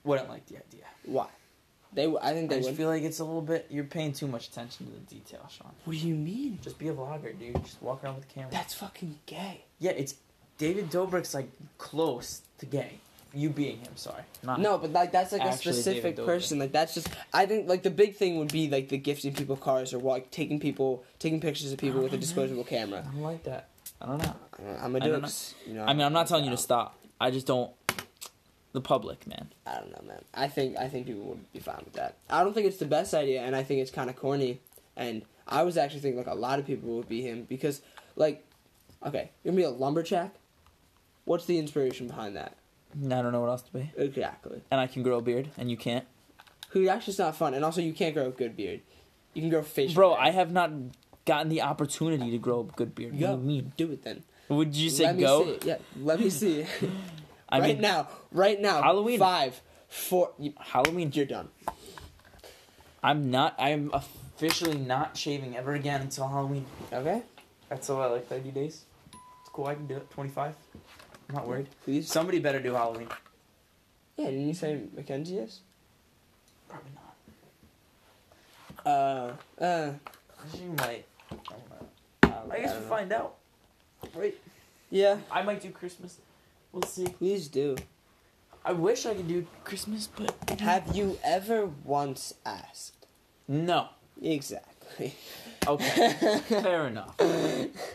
[0.04, 0.86] wouldn't like the idea.
[1.06, 1.28] Why?
[1.94, 2.06] They.
[2.06, 2.78] I think I they just would.
[2.78, 3.66] feel like it's a little bit.
[3.70, 5.72] You're paying too much attention to the detail, Sean.
[5.86, 6.60] What do you mean?
[6.62, 7.62] Just be a vlogger, dude.
[7.66, 8.50] Just walk around with a camera.
[8.52, 9.66] That's fucking gay.
[9.80, 10.16] yeah, it's
[10.58, 13.00] David Dobrik's like close to gay.
[13.34, 14.24] You being him, sorry.
[14.44, 16.60] Not No, but like that's like a specific person.
[16.60, 17.10] Like that's just.
[17.34, 20.32] I think like the big thing would be like the gifting people cars or like
[20.32, 23.06] taking people taking pictures of people with a disposable camera.
[23.08, 23.70] I don't like that.
[24.02, 24.36] I don't know.
[24.82, 25.54] I'm gonna do don't it.
[25.66, 26.98] You know, I mean, I'm not telling you to stop.
[27.20, 27.72] I just don't.
[28.74, 29.52] The public, man.
[29.66, 30.24] I don't know, man.
[30.34, 32.18] I think I think people would be fine with that.
[32.30, 34.60] I don't think it's the best idea, and I think it's kind of corny.
[34.96, 37.82] And I was actually thinking like a lot of people would be him because,
[38.16, 38.46] like,
[39.06, 40.34] okay, you're gonna be a lumberjack.
[41.26, 42.56] What's the inspiration behind that?
[42.96, 43.92] I don't know what else to be.
[43.98, 44.62] Exactly.
[44.72, 46.06] And I can grow a beard, and you can't.
[46.70, 48.82] Who actually it's not fun, and also you can't grow a good beard.
[49.34, 49.96] You can grow facial.
[49.96, 50.24] Bro, hair.
[50.24, 50.72] I have not
[51.26, 53.14] gotten the opportunity to grow a good beard.
[53.14, 53.74] What do you mean?
[53.78, 54.24] do it then.
[54.50, 55.46] Would you say let me go?
[55.46, 55.68] See.
[55.68, 56.66] Yeah, let me see.
[57.50, 58.82] I right mean, now, right now.
[58.82, 59.20] Halloween.
[59.20, 60.32] Five, four.
[60.40, 61.12] You, Halloween.
[61.14, 61.50] you're done.
[63.04, 63.56] I'm not.
[63.60, 66.66] I'm officially not shaving ever again until Halloween.
[66.92, 67.24] Okay.
[67.70, 68.10] That's all.
[68.12, 68.86] Like 30 days.
[69.42, 69.68] It's cool.
[69.68, 70.10] I can do it.
[70.12, 70.56] 25.
[71.32, 71.68] I'm not worried.
[71.86, 72.10] Please.
[72.12, 73.08] Somebody better do Halloween.
[74.18, 74.26] Yeah.
[74.26, 75.62] Didn't you say Mackenzie is?
[76.68, 76.92] Probably
[78.86, 78.92] not.
[78.92, 79.32] Uh.
[79.64, 79.94] Uh.
[80.54, 81.06] She might.
[81.32, 81.88] I don't know.
[82.52, 82.88] I, I guess we'll know.
[82.88, 83.36] find out.
[84.14, 84.36] Right.
[84.90, 85.20] Yeah.
[85.32, 86.18] I might do Christmas.
[86.74, 87.06] We'll see.
[87.08, 87.78] Please do.
[88.66, 93.06] I wish I could do Christmas, but Have you ever once asked?
[93.48, 93.88] no.
[94.22, 95.16] Exactly.
[95.68, 96.14] Okay.
[96.48, 97.16] Fair enough.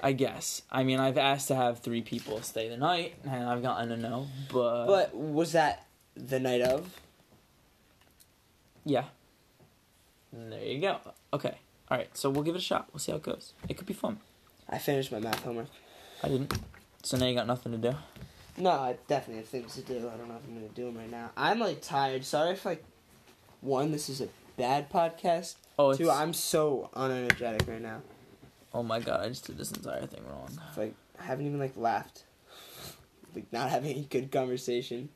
[0.02, 0.62] I guess.
[0.70, 3.96] I mean, I've asked to have three people stay the night, and I've gotten a
[3.96, 4.29] no.
[4.52, 6.88] But, But was that the night of?
[8.85, 9.05] yeah,
[10.33, 10.98] there you go.
[11.33, 11.59] Okay.
[11.90, 12.09] All right.
[12.16, 12.88] So we'll give it a shot.
[12.92, 13.52] We'll see how it goes.
[13.68, 14.18] It could be fun.
[14.68, 15.66] I finished my math homework.
[16.22, 16.52] I didn't.
[17.02, 17.96] So now you got nothing to do.
[18.59, 19.98] No, I definitely have things to do.
[20.12, 21.31] I don't know if I'm gonna do them right now.
[21.37, 22.24] I'm like tired.
[22.24, 22.83] Sorry if like
[23.61, 25.57] one, this is a bad podcast.
[25.79, 28.03] Oh, it's, Two, I'm so unenergetic right now.
[28.73, 29.21] oh my god!
[29.21, 30.49] I just did this entire thing wrong.
[30.69, 32.25] It's like I haven't even like laughed.
[33.35, 35.11] Like not having any good conversation.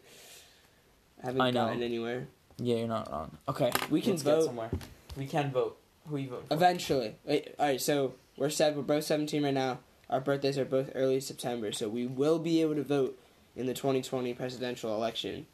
[1.22, 1.66] I haven't I know.
[1.66, 2.29] gotten anywhere.
[2.59, 3.37] Yeah, you're not wrong.
[3.48, 4.44] Okay, We can let's vote.
[4.44, 4.70] somewhere.
[5.16, 5.79] We can vote.
[6.09, 6.44] Who you vote?
[6.48, 6.55] For?
[6.55, 7.14] Eventually.
[7.24, 7.81] Wait, all right.
[7.81, 8.76] So we're seven.
[8.79, 9.79] We're both seventeen right now.
[10.11, 13.16] Our birthdays are both early September, so we will be able to vote
[13.55, 15.46] in the 2020 presidential election.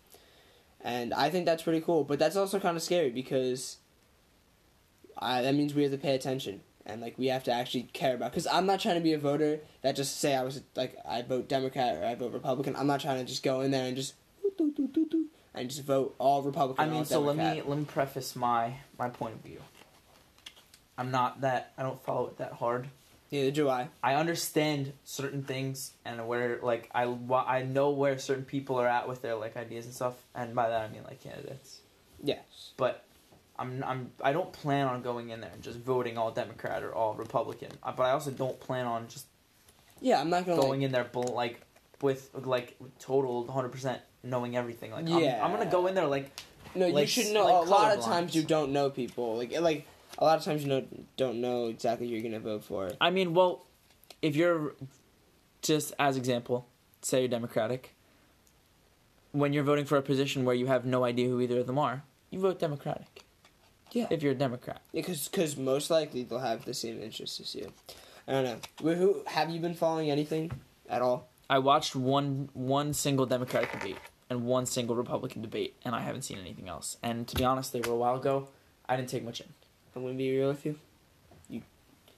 [0.86, 3.78] And I think that's pretty cool, but that's also kind of scary because
[5.18, 8.14] I, that means we have to pay attention and like we have to actually care
[8.14, 8.30] about.
[8.30, 11.22] Because I'm not trying to be a voter that just say I was like I
[11.22, 12.76] vote Democrat or I vote Republican.
[12.76, 14.14] I'm not trying to just go in there and just
[15.56, 16.88] and just vote all Republican.
[16.88, 19.60] I mean, so let me let me preface my my point of view.
[20.96, 22.86] I'm not that I don't follow it that hard.
[23.36, 23.88] Neither do I.
[24.02, 29.06] I understand certain things and where like I I know where certain people are at
[29.08, 31.80] with their like ideas and stuff, and by that I mean like candidates.
[32.22, 32.72] Yes.
[32.78, 33.04] But
[33.58, 36.94] I'm I'm I don't plan on going in there and just voting all Democrat or
[36.94, 37.68] all Republican.
[37.82, 39.26] Uh, But I also don't plan on just
[40.00, 41.60] Yeah, I'm not gonna like, in there bl- like
[42.00, 44.92] with like total 100 percent knowing everything.
[44.92, 45.40] Like Yeah.
[45.44, 46.30] I'm, I'm gonna go in there like
[46.74, 47.44] No, you like, should know.
[47.44, 49.36] like a lot of times you don't know people.
[49.36, 49.86] Like like
[50.18, 50.84] a lot of times you know
[51.16, 52.90] don't know exactly who you're gonna vote for.
[53.00, 53.66] I mean, well,
[54.22, 54.74] if you're
[55.62, 56.66] just as example,
[57.02, 57.94] say you're Democratic,
[59.32, 61.78] when you're voting for a position where you have no idea who either of them
[61.78, 63.22] are, you vote Democratic.
[63.92, 64.06] Yeah.
[64.10, 64.82] If you're a Democrat.
[64.92, 67.72] Because cause most likely they'll have the same interests as you.
[68.28, 68.56] I don't know.
[68.82, 70.50] Wh- Who have you been following anything
[70.88, 71.28] at all?
[71.48, 73.96] I watched one one single Democratic debate
[74.28, 76.96] and one single Republican debate, and I haven't seen anything else.
[77.02, 78.48] And to be honest, they were a while ago.
[78.88, 79.46] I didn't take much in.
[79.96, 80.78] I'm gonna be real with you.
[81.48, 81.62] You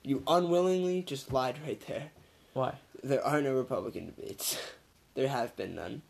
[0.02, 2.10] you unwillingly just lied right there.
[2.52, 2.74] Why?
[3.04, 4.58] There are no Republican debates.
[5.14, 6.02] there have been none,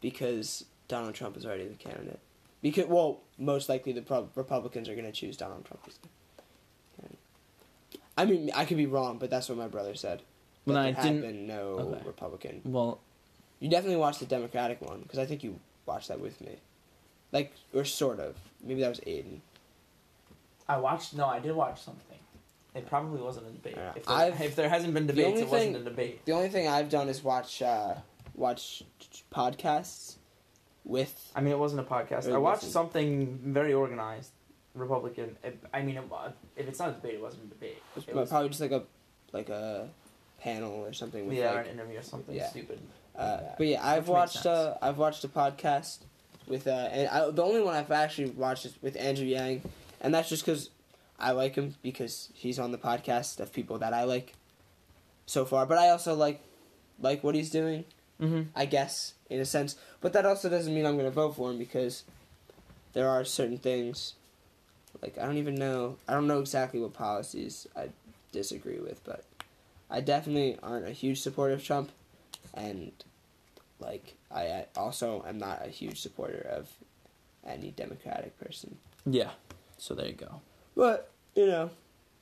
[0.00, 2.18] because Donald Trump is already the candidate.
[2.62, 6.08] Because well, most likely the pro- Republicans are gonna choose Donald Trump as the.
[8.16, 10.22] I mean, I could be wrong, but that's what my brother said.
[10.66, 11.22] Well, I there didn't.
[11.22, 12.02] have been no Okay.
[12.06, 12.60] Republican.
[12.64, 13.00] Well,
[13.58, 16.56] You definitely watched the Democratic one because I think you watched that with me,
[17.32, 18.36] like or sort of.
[18.62, 19.40] Maybe that was Aiden.
[20.72, 21.14] I watched.
[21.14, 22.18] No, I did watch something.
[22.74, 23.74] It probably wasn't a debate.
[23.76, 23.92] Yeah.
[23.94, 26.24] If, there, I've- if there hasn't been the debates, only it wasn't a debate.
[26.24, 27.94] The only thing I've done is watch uh,
[28.34, 28.82] watch
[29.30, 30.16] podcasts
[30.84, 31.32] with.
[31.36, 32.32] I mean, it wasn't a podcast.
[32.32, 32.72] I watched listen.
[32.72, 34.32] something very organized,
[34.74, 35.36] Republican.
[35.44, 36.04] It, I mean, it,
[36.56, 37.76] if it's not a debate, it wasn't a debate.
[37.96, 38.82] It was, probably just like a
[39.32, 39.88] like a
[40.40, 41.66] panel or something with yeah, or like.
[41.66, 42.48] an interview or something yeah.
[42.48, 42.80] stupid.
[43.14, 45.98] Uh, like but yeah, I've Which watched uh, I've watched a podcast
[46.46, 49.62] with uh, and I, the only one I've actually watched is with Andrew Yang,
[50.02, 50.68] and that's just because
[51.18, 54.34] I like him because he's on the podcast of people that I like
[55.24, 55.64] so far.
[55.64, 56.42] But I also like
[57.00, 57.86] like what he's doing.
[58.20, 58.50] Mm-hmm.
[58.54, 59.74] I guess, in a sense.
[60.00, 62.04] But that also doesn't mean I'm going to vote for him because
[62.92, 64.14] there are certain things.
[65.00, 65.96] Like, I don't even know.
[66.06, 67.88] I don't know exactly what policies I
[68.30, 69.24] disagree with, but
[69.90, 71.90] I definitely aren't a huge supporter of Trump.
[72.54, 72.92] And,
[73.80, 76.68] like, I, I also am not a huge supporter of
[77.44, 78.76] any Democratic person.
[79.04, 79.30] Yeah.
[79.82, 80.40] So there you go.
[80.76, 81.68] But, you know,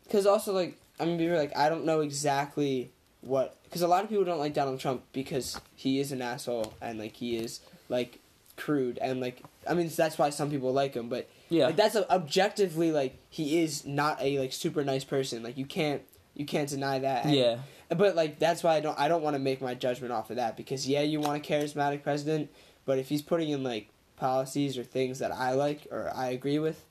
[0.04, 3.54] because also, like, I'm to be real, like, I don't know exactly what.
[3.64, 6.98] Because a lot of people don't like Donald Trump because he is an asshole and,
[6.98, 8.18] like, he is, like,
[8.56, 8.96] crude.
[9.02, 11.10] And, like, I mean, that's why some people like him.
[11.10, 11.66] But, Yeah.
[11.66, 15.42] like, that's a, objectively, like, he is not a, like, super nice person.
[15.42, 16.00] Like, you can't.
[16.34, 17.26] You can't deny that.
[17.26, 17.58] And- yeah.
[17.94, 20.36] but like that's why I don't I don't want to make my judgment off of
[20.36, 22.48] that because yeah you want a charismatic president
[22.86, 26.60] but if he's putting in like policies or things that I like or I agree
[26.60, 26.84] with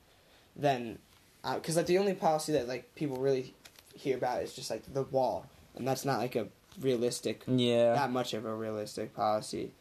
[0.60, 0.98] then
[1.44, 3.54] uh, because like the only policy that like people really
[3.94, 5.46] hear about is just like the wall
[5.76, 6.46] and that's not like a
[6.80, 7.94] realistic Yeah.
[7.94, 9.72] that much of a realistic policy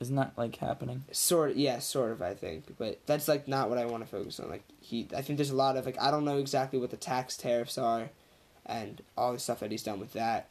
[0.00, 1.04] Isn't that like happening?
[1.12, 4.08] sort of yeah sort of I think but that's like not what I want to
[4.10, 6.78] focus on like he I think there's a lot of like I don't know exactly
[6.78, 8.10] what the tax tariffs are
[8.66, 10.48] and all the stuff that he's done with that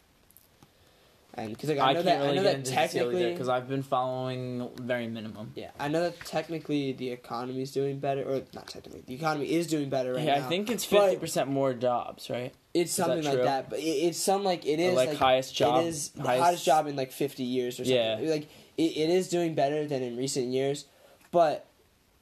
[1.45, 3.69] because like I I, know can't that really I know get that technically because I've
[3.69, 5.51] been following very minimum.
[5.55, 9.51] yeah I know that technically the economy is doing better or not technically the economy
[9.51, 12.53] is doing better right Hey, I think it's fifty percent more jobs, right?
[12.73, 15.83] it's that something like that but it, it's some like it is like, highest job-
[15.83, 18.31] it is the highest- hottest job in like 50 years or something Yeah.
[18.31, 18.47] like
[18.77, 20.85] it, it is doing better than in recent years
[21.31, 21.65] but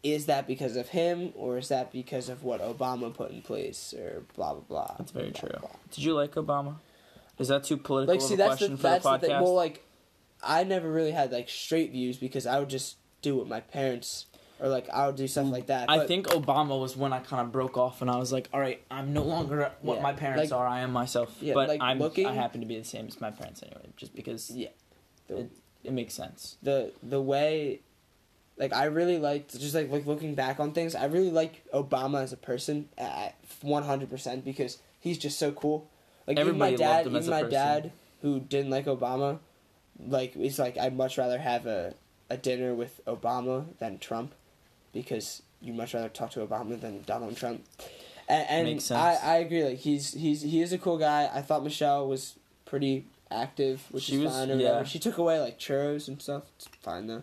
[0.04, 3.92] is that because of him or is that because of what Obama put in place
[3.98, 5.50] or blah blah blah That's very blah, true.
[5.60, 5.70] blah.
[5.92, 6.76] Did you like Obama?
[7.40, 9.22] Is that too political like see a that's question the for that's the the podcast?
[9.30, 9.84] thing well like
[10.44, 14.26] I never really had like straight views because I would just do what my parents
[14.60, 15.52] or like I would do stuff mm.
[15.52, 18.18] like that I but- think Obama was when I kind of broke off and I
[18.18, 20.66] was like, all right, I'm no longer what Yeah, my parents like- are.
[20.68, 21.36] I am myself.
[21.42, 23.88] Yeah, but like, I'm looking- I happen to be the same as my parents anyway,
[23.98, 24.70] just because Yeah.
[25.28, 25.52] it,
[25.84, 26.58] it makes sense.
[26.64, 27.82] the the way
[28.58, 32.22] like I really liked just like like looking back on things, I really like Obama
[32.24, 32.88] as a person
[33.62, 35.90] one hundred percent because he's just so cool.
[36.28, 37.52] Like Everybody even my dad, even my person.
[37.52, 39.40] dad who didn't like Obama,
[40.08, 41.94] like he's like I'd much rather have a
[42.30, 44.34] a dinner with Obama than Trump,
[44.94, 47.64] because you much rather talk to Obama than Donald Trump.
[48.28, 49.00] And, and Makes sense.
[49.22, 49.64] I, I agree.
[49.64, 51.30] Like he's he's he is a cool guy.
[51.32, 52.36] I thought Michelle was
[52.66, 54.50] pretty active, which She is was- fine.
[54.52, 54.70] Or yeah.
[54.70, 54.86] whatever.
[54.86, 56.44] She took away like churros and stuff.
[56.56, 57.22] It's fine though.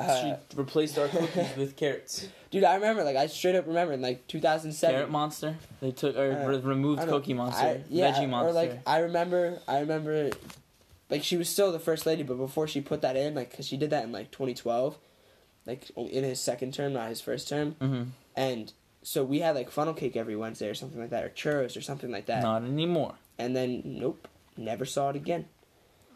[0.00, 2.26] Uh, she replaced our cookies with carrots.
[2.50, 4.94] dude, I remember like I straight up remember in like 2007.
[4.96, 5.56] Carrot monster.
[5.80, 7.62] They took or Uh, re- removed Cookie Monster.
[7.62, 8.48] I, yeah, Veggie Monster.
[8.48, 10.30] or like I remember, I remember,
[11.10, 13.66] like she was still the first lady, but before she put that in, like, cause
[13.66, 14.96] she did that in like 2012,
[15.66, 18.02] like in his second term, not his first term, hmm
[18.36, 21.76] and so we had like funnel cake every Wednesday or something like that, or churros
[21.76, 23.14] or something like that, Not anymore.
[23.38, 25.46] and then nope, never saw it again.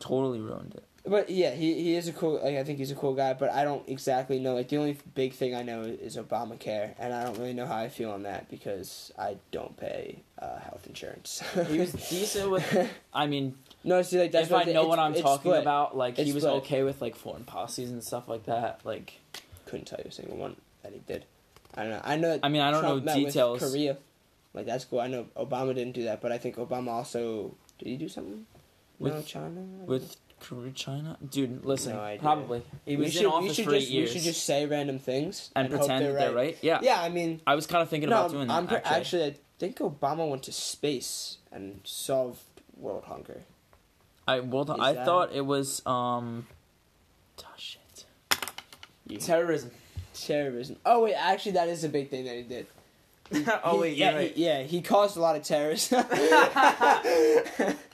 [0.00, 0.84] Totally ruined it.
[1.06, 2.40] But yeah, he he is a cool.
[2.42, 4.54] Like I think he's a cool guy, but I don't exactly know.
[4.54, 7.76] Like the only big thing I know is Obamacare, and I don't really know how
[7.76, 11.42] I feel on that because I don't pay uh, health insurance.
[11.68, 12.90] He was decent with.
[13.12, 15.60] I mean, no, see, like that's if I know it's- what I'm talking split.
[15.60, 16.56] about, like It's he was split.
[16.62, 18.80] okay with like foreign policies and stuff like that.
[18.84, 19.20] Like,
[19.66, 21.26] Couldn't tell you a single one that he did.
[21.74, 22.00] I don't know.
[22.02, 22.40] I know.
[22.42, 23.58] I mean, I don't Trump know details.
[23.60, 23.98] Korea,
[24.54, 25.00] like that's cool.
[25.00, 27.88] I know Obama didn't do that, but I think Obama also did.
[27.88, 28.46] He do something?
[29.00, 29.60] no, With- China.
[29.84, 31.64] with Korea, China, dude.
[31.64, 32.20] Listen, No idea.
[32.20, 35.50] probably he was should, in office for just, years We should just say random things
[35.56, 36.58] and, hope pretend that they're right.
[36.60, 36.80] Yeah.
[36.82, 38.54] Yeah, I mean, I was kind of thinking no, about doing that.
[38.54, 38.96] I'm pre- actually.
[38.96, 42.40] actually, I think Obama went to space and solved
[42.76, 43.42] world hunger.
[44.26, 46.46] I well, Is I that- thought it was um,
[47.40, 48.04] oh, shit,
[49.20, 49.70] terrorism.
[50.14, 50.76] Terrorism.
[50.84, 52.66] Oh wait, actually, that is a big thing that he did.
[53.64, 55.92] oh He- wait, yeah, he, yeah, he caused a lot of terrorists.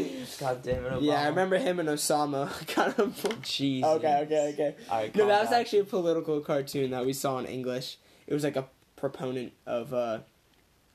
[0.40, 0.98] God damn it, Obama.
[1.02, 3.14] yeah, I remember him and Osama kind of.
[3.42, 3.82] Jeez.
[3.82, 4.74] Okay, okay, okay.
[4.90, 5.60] All right, No, calm that was down.
[5.60, 7.98] actually a political cartoon that we saw in English.
[8.26, 10.18] It was like a proponent of uh,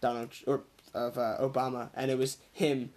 [0.02, 2.92] Donald Tr- or of uh, Obama, and it was him,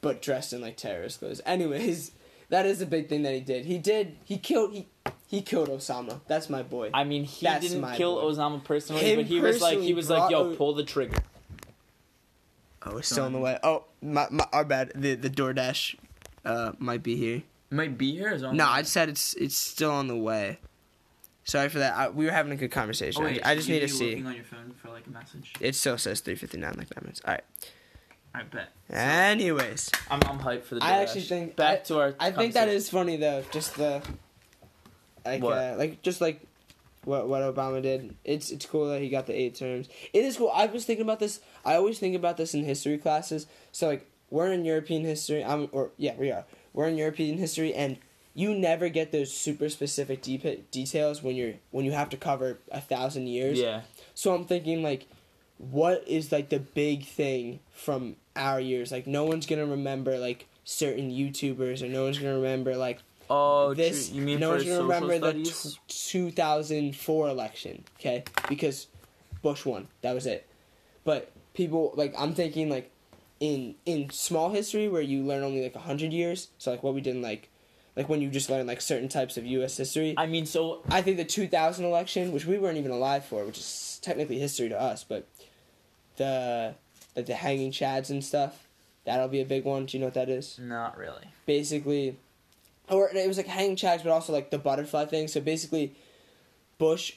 [0.00, 1.40] but dressed in like terrorist clothes.
[1.46, 2.10] Anyways,
[2.48, 3.64] that is a big thing that he did.
[3.66, 4.16] He did.
[4.24, 4.72] He killed.
[4.72, 4.88] He
[5.26, 6.20] he killed Osama.
[6.26, 6.90] That's my boy.
[6.94, 8.32] I mean, he That's didn't kill boy.
[8.32, 11.18] Osama personally, Him but he was like, he was like, "Yo, pull the trigger."
[12.86, 13.58] oh, it's still in the way.
[13.62, 14.92] Oh, my, my our bad.
[14.94, 15.96] The the DoorDash,
[16.44, 17.42] uh, might be here.
[17.70, 18.30] Might be here.
[18.30, 20.58] Or is on No, I said it's it's still on the way.
[21.44, 21.94] Sorry for that.
[21.96, 23.22] I, we were having a good conversation.
[23.22, 24.14] Oh, I- wait, I, just need to see.
[24.24, 25.52] On your phone for like a message.
[25.60, 27.20] It still says 359 like that minutes.
[27.24, 27.44] All right.
[28.34, 28.70] I bet.
[28.90, 30.80] Anyways, I'm, I'm hyped for the.
[30.80, 30.84] DoorDash.
[30.84, 32.14] I actually think back to our.
[32.18, 33.44] I think that is funny though.
[33.52, 34.02] Just the
[35.24, 35.56] like What?
[35.56, 36.40] uh, like just like
[37.04, 38.16] what what Obama did.
[38.24, 39.88] It's it's cool that he got the eight terms.
[40.12, 40.50] It is cool.
[40.52, 41.40] I was thinking about this.
[41.64, 43.46] I always think about this in history classes.
[43.72, 45.44] So like we're in European history.
[45.44, 46.44] I'm or yeah we are.
[46.72, 47.98] We're in European history and.
[48.36, 52.58] You never get those super specific deep details when you're when you have to cover
[52.72, 53.60] a thousand years.
[53.60, 53.82] Yeah.
[54.16, 55.06] So I'm thinking like,
[55.58, 58.90] what is like the big thing from our years?
[58.90, 62.98] Like no one's gonna remember like certain YouTubers, or no one's gonna remember like
[63.30, 64.10] Oh, this.
[64.10, 65.62] you mean no one's gonna remember studies?
[65.62, 68.24] the t- 2004 election, okay?
[68.48, 68.88] Because
[69.42, 69.86] Bush won.
[70.02, 70.44] That was it.
[71.04, 72.90] But people like I'm thinking like
[73.40, 76.48] in in small history where you learn only like hundred years.
[76.58, 77.48] So like what we did in like
[77.96, 79.76] like when you just learn like certain types of U.S.
[79.76, 80.14] history.
[80.16, 83.58] I mean, so I think the 2000 election, which we weren't even alive for, which
[83.58, 85.28] is technically history to us, but
[86.16, 86.74] the
[87.16, 88.66] like the hanging chads and stuff,
[89.04, 89.86] that'll be a big one.
[89.86, 90.58] Do you know what that is?
[90.58, 91.28] not really.
[91.46, 92.16] Basically,
[92.88, 95.28] or it was like hanging chads, but also like the butterfly thing.
[95.28, 95.94] So basically,
[96.78, 97.14] Bush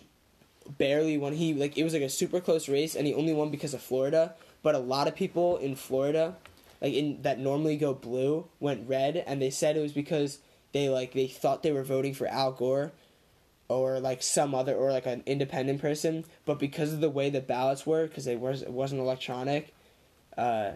[0.78, 1.34] barely won.
[1.34, 3.82] He like it was like a super close race, and he only won because of
[3.82, 4.36] Florida.
[4.64, 6.36] But a lot of people in Florida,
[6.82, 10.40] like in that normally go blue, went red, and they said it was because
[10.74, 12.92] they like they thought they were voting for Al Gore
[13.70, 17.42] or like some other or like an independent person, but because of the way the
[17.42, 19.74] ballots were, because they was it wasn't electronic,
[20.38, 20.72] uh,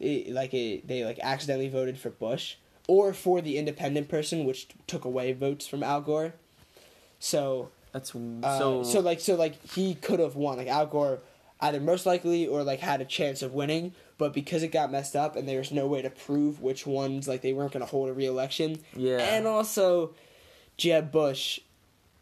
[0.00, 2.56] it, like it, they like accidentally voted for Bush
[2.88, 6.34] or for the independent person, which took away votes from Al Gore.
[7.18, 8.82] So That's uh, so.
[8.82, 11.20] so like so like he could have won like Al Gore
[11.60, 15.16] either most likely or like had a chance of winning but because it got messed
[15.16, 17.90] up and there was no way to prove which ones like they weren't going to
[17.90, 19.16] hold a re-election yeah.
[19.16, 20.14] and also
[20.76, 21.60] Jeb Bush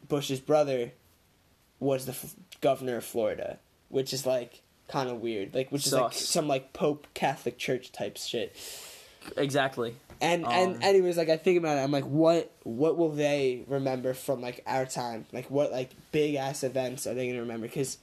[0.07, 0.93] Bush's brother
[1.81, 3.59] was the f- governor of Florida
[3.89, 7.91] which is like kind of weird like which is like some like Pope Catholic Church
[7.91, 8.57] type shit
[9.37, 9.97] exactly.
[10.21, 13.65] And Um, and anyways, like I think about it, I'm like, what what will they
[13.67, 15.27] remember from like our time?
[15.33, 17.67] Like what like big ass events are they gonna remember?
[17.67, 17.99] Because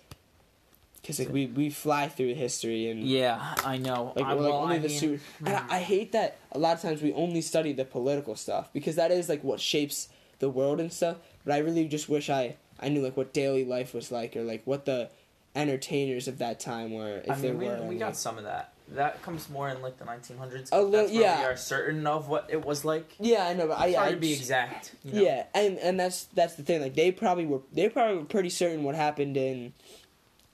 [1.01, 4.13] because like we, we fly through history and Yeah, I know.
[4.15, 5.21] like, I, like only I the mean, super.
[5.45, 8.69] And I, I hate that a lot of times we only study the political stuff
[8.71, 11.17] because that is like what shapes the world and stuff.
[11.43, 14.43] But I really just wish I I knew like what daily life was like or
[14.43, 15.09] like what the
[15.55, 17.87] entertainers of that time were if I there mean, we, were.
[17.87, 18.73] we got some of that.
[18.95, 20.69] That comes more in like the 1900s.
[20.71, 21.39] A li- That's yeah.
[21.39, 23.13] we are certain of what it was like.
[23.19, 24.95] yeah, I know, but I, It's hard I to be exact.
[25.03, 25.21] You know?
[25.21, 26.81] Yeah, and and that's that's the thing.
[26.81, 29.73] Like they probably were they probably were pretty certain what happened in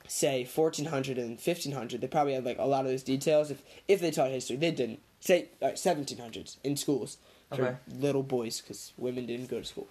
[0.08, 2.00] say 1400 and 1500.
[2.02, 4.56] They probably had like a lot of those details if if they taught history.
[4.58, 5.00] They didn't.
[5.19, 7.17] Say uh, 1700s in schools
[7.54, 7.76] for Okay.
[7.91, 9.88] little boys cuz women didn't go to school.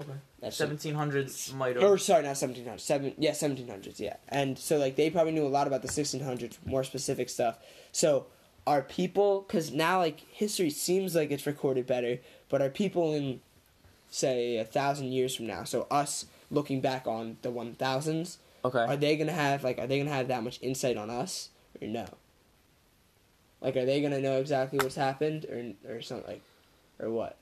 [0.00, 0.12] Okay.
[0.40, 2.80] That's 1700s might Or sorry, not 1700s.
[2.80, 4.16] Seven yeah, 1700s, yeah.
[4.28, 7.58] And so like they probably knew a lot about the 1600s, more specific stuff.
[7.92, 8.26] So
[8.66, 13.40] are people cuz now like history seems like it's recorded better, but are people in
[14.14, 18.78] say a thousand years from now so us looking back on the 1000s Okay.
[18.78, 21.48] are they gonna have like are they gonna have that much insight on us
[21.82, 22.06] or no
[23.60, 26.42] like are they gonna know exactly what's happened or or something like
[27.00, 27.36] or what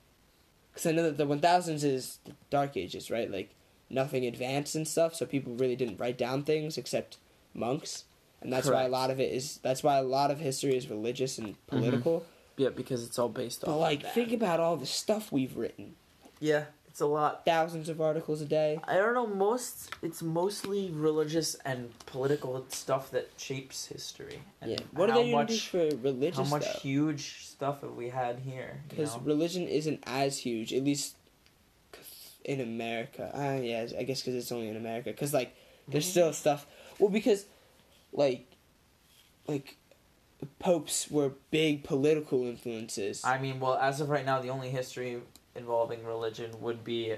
[0.72, 3.30] because i know that the 1000s is the dark ages right?
[3.30, 3.54] Like
[3.92, 7.18] nothing advanced and stuff so people really didn't write down things except
[7.54, 8.04] monks.
[8.40, 10.90] And that's why a lot of it is that's why a lot of history is
[10.90, 11.78] religious and mm-hmm.
[11.78, 12.26] political.
[12.56, 13.72] Yeah, because it's all based on.
[13.72, 15.94] but like think about all the stuff we've written.
[16.40, 17.46] Yeah, it's a lot.
[17.46, 19.26] thousands of articles a day I don't know.
[19.26, 24.40] Most it's mostly religious and political stuff that shapes history.
[24.60, 26.82] And yeah what are they much, do for religious How much stuff?
[26.82, 28.82] huge stuff have we had here?
[28.84, 29.22] you because know?
[29.24, 31.16] religion isn't as huge, at least
[32.44, 33.30] in America.
[33.34, 35.10] Uh, yeah, I guess because it's only in America.
[35.10, 35.56] Because like,
[35.88, 36.66] there's still stuff.
[36.98, 37.46] Well, because
[38.12, 38.46] like,
[39.46, 39.76] like,
[40.58, 43.24] popes were big political influences.
[43.24, 45.20] I mean, well, as of right now, the only history
[45.54, 47.14] involving religion would be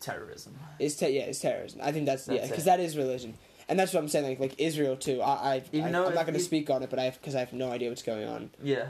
[0.00, 0.58] terrorism.
[0.78, 1.80] It's te- yeah, it's terrorism.
[1.82, 3.34] I think that's, yeah, because that is religion,
[3.68, 4.26] and that's what I'm saying.
[4.26, 5.20] Like like Israel too.
[5.22, 7.40] I, I, Even I I'm not going to speak on it, but I because I
[7.40, 8.50] have no idea what's going on.
[8.62, 8.86] Yeah.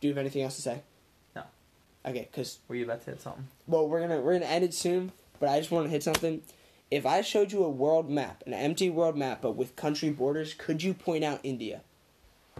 [0.00, 0.82] Do you have anything else to say?
[1.36, 1.42] No.
[2.04, 3.46] Okay, because Were you about to hit something?
[3.66, 6.42] well, we're gonna we're gonna end it soon, but I just want to hit something.
[6.90, 10.52] If I showed you a world map, an empty world map, but with country borders,
[10.52, 11.80] could you point out India?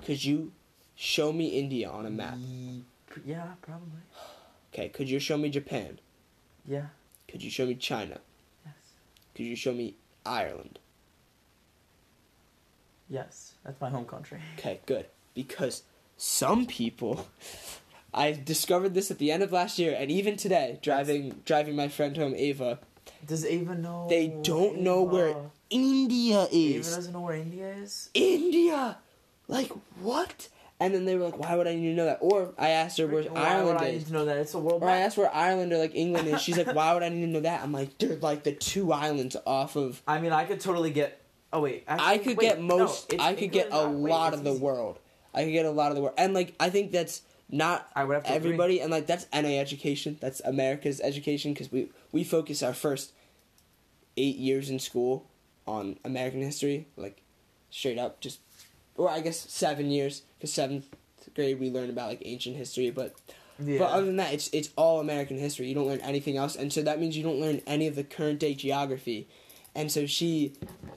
[0.06, 0.52] Could you
[0.94, 2.38] show me India on a map?
[3.24, 4.00] Yeah, probably.
[4.72, 4.88] Okay.
[4.88, 5.98] Could you show me Japan?
[6.66, 6.86] Yeah.
[7.28, 8.20] Could you show me China?
[8.64, 8.74] Yes.
[9.34, 10.78] Could you show me Ireland?
[13.08, 13.54] Yes.
[13.64, 14.38] That's my home country.
[14.58, 15.06] Okay, good.
[15.34, 15.82] Because
[16.16, 17.26] some people,
[18.14, 21.88] I discovered this at the end of last year, and even today, driving driving my
[21.88, 22.78] friend home, Ava,
[23.26, 24.06] Does Ava know?
[24.08, 26.94] They don't know where Ava- India Ava is.
[26.94, 28.10] doesn't know where India is.
[28.14, 28.98] India,
[29.48, 29.70] like
[30.00, 30.48] what?
[30.82, 32.98] And then they were like, "Why would I need to know that?" Or I asked
[32.98, 33.38] her where Why would
[33.76, 33.98] Ireland I is.
[34.02, 34.36] need to know that?
[34.38, 35.06] It's a world Or I map.
[35.06, 36.40] asked where Ireland or like England is.
[36.42, 38.92] She's like, "Why would I need to know that?" I'm like, "They're like the two
[38.92, 41.20] islands off of." I mean, I could totally get.
[41.52, 43.12] Oh wait, actually, I could wait, get most.
[43.12, 44.98] no, I could get a wait, lot of the world.
[45.34, 48.04] I could get a lot of the world, and like I think that's not I
[48.04, 48.36] would have to agree.
[48.52, 50.16] everybody, and like that's NA education.
[50.20, 53.12] That's America's education because we we focus our first
[54.16, 55.26] eight years in school
[55.66, 57.22] on American history, like
[57.70, 58.40] straight up, just
[58.96, 60.86] or I guess seven years because seventh
[61.34, 63.14] grade we learn about like ancient history, but
[63.58, 63.78] Yeah.
[63.78, 65.68] but other than that, it's it's all American history.
[65.68, 68.04] You don't learn anything else, and so that means you don't learn any of the
[68.04, 69.28] current day geography.
[69.74, 70.52] And so she,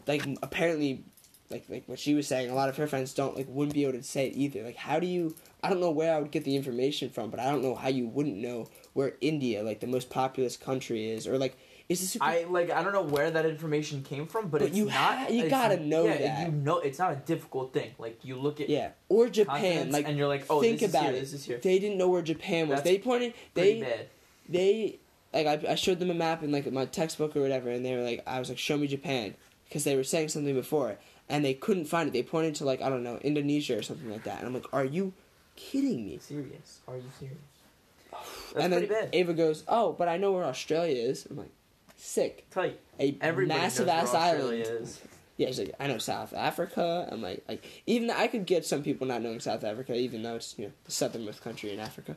[0.05, 1.03] like, apparently,
[1.49, 3.83] like like what she was saying, a lot of her friends don't like wouldn't be
[3.83, 4.63] able to say it either.
[4.63, 5.35] Like, how do you?
[5.63, 7.87] I don't know where I would get the information from, but I don't know how
[7.87, 12.17] you wouldn't know where India, like the most populous country, is, or like is this?
[12.21, 14.93] I like I don't know where that information came from, but, But it's you not.
[14.93, 16.45] ha- you it's- gotta know yeah, that.
[16.47, 17.91] You know, it's not a difficult thing.
[17.99, 21.05] Like you look at yeah, or Japan, like and you're like, oh, think this about
[21.05, 21.19] is here, it.
[21.21, 21.57] this is here.
[21.61, 22.77] they didn't know where Japan was.
[22.77, 23.33] That's they pointed.
[23.53, 24.07] They bad.
[24.49, 24.99] they
[25.33, 27.93] like I, I showed them a map in like my textbook or whatever and they
[27.95, 29.35] were like i was like show me japan
[29.67, 32.81] because they were saying something before and they couldn't find it they pointed to like
[32.81, 35.11] i don't know indonesia or something like that and i'm like are you
[35.57, 36.79] kidding me Serious?
[36.87, 37.37] Are you serious?
[38.13, 39.09] That's and then pretty bad.
[39.11, 41.51] ava goes oh but i know where australia is i'm like
[41.97, 42.79] sick Tight.
[42.99, 45.01] a Everybody massive knows ass where island is.
[45.37, 48.83] yeah she's like i know south africa i'm like like even i could get some
[48.83, 52.15] people not knowing south africa even though it's you know the southernmost country in africa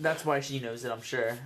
[0.00, 0.90] That's why she knows it.
[0.90, 1.38] I'm sure.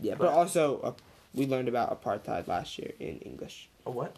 [0.00, 0.92] yeah but, But- also uh,
[1.34, 4.16] we learned about apartheid last year in english A what?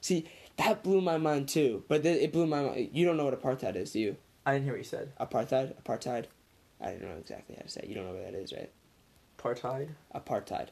[0.00, 0.26] See,
[0.58, 1.82] that blew my mind too.
[1.88, 2.90] But th- it blew my mind.
[2.92, 4.16] You don't know what apartheid is, do you?
[4.44, 5.12] I didn't hear what you said.
[5.18, 5.72] Apartheid?
[5.82, 6.26] Apartheid?
[6.80, 7.88] I don't know exactly how to say it.
[7.88, 8.70] You don't know what that is, right?
[9.38, 9.88] Apartheid.
[10.14, 10.68] Apartheid.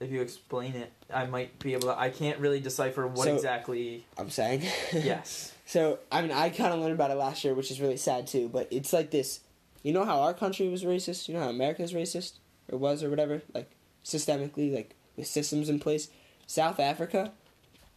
[0.00, 1.98] If you explain it, I might be able to.
[1.98, 4.06] I can't really decipher what So- exactly.
[4.18, 4.62] I'm saying.
[4.92, 5.52] Yes.
[5.66, 8.26] so, I mean, I kind of learned about it last year, which is really sad
[8.26, 8.48] too.
[8.48, 9.40] But it's like this.
[9.82, 11.28] You know how our country was racist?
[11.28, 12.32] You know how America's racist?
[12.72, 13.42] Or was, or whatever?
[13.54, 13.70] Like,
[14.04, 16.08] systemically, like, with systems in place?
[16.46, 17.32] South Africa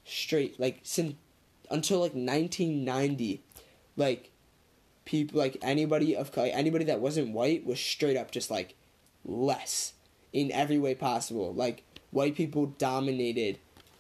[0.05, 1.15] straight like since
[1.71, 3.41] until like 1990,
[3.95, 4.29] like
[5.05, 8.75] people like anybody of like anybody that wasn't white was straight up just like
[9.25, 9.93] less
[10.31, 11.53] in every way possible.
[11.53, 11.83] Like
[12.13, 13.59] white people dominated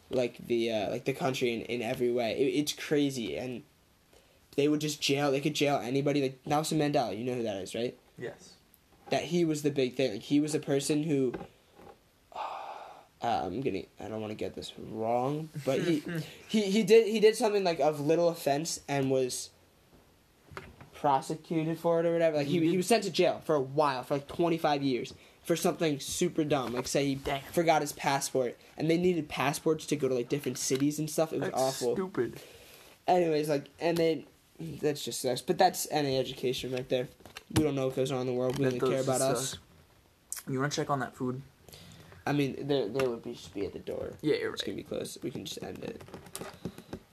[0.09, 2.33] like the uh, like the country in, in every way.
[2.33, 3.63] It, it's crazy and
[4.55, 5.31] they would just jail.
[5.31, 6.21] They could jail anybody.
[6.21, 7.97] Like Nelson Mandela, you know who that is, right?
[8.17, 8.53] Yes.
[9.09, 10.13] That he was the big thing.
[10.13, 11.33] Like he was a person who.
[13.21, 13.87] Uh, I'm getting.
[14.01, 16.03] I don't want to get this wrong, but he,
[16.49, 19.49] he he did he did something like of little offense and was
[20.93, 22.35] prosecuted for it or whatever.
[22.35, 25.13] Like he he was sent to jail for a while for like 25 years
[25.43, 26.73] for something super dumb.
[26.73, 27.41] Like say he Damn.
[27.51, 31.33] forgot his passport and they needed passports to go to like different cities and stuff.
[31.33, 32.39] It was That's awful stupid.
[33.07, 34.23] anyways, like, and then
[34.81, 35.41] that's just sucks.
[35.41, 37.07] But that's NA education right there.
[37.55, 38.57] We don't know what goes on in the world.
[38.57, 39.57] We That only care about us.
[40.49, 41.41] You want to check on that food?
[42.25, 44.13] I mean, there there would be just be at the door.
[44.21, 45.21] Yeah, you're It's gonna be closed.
[45.23, 46.01] We can just end it.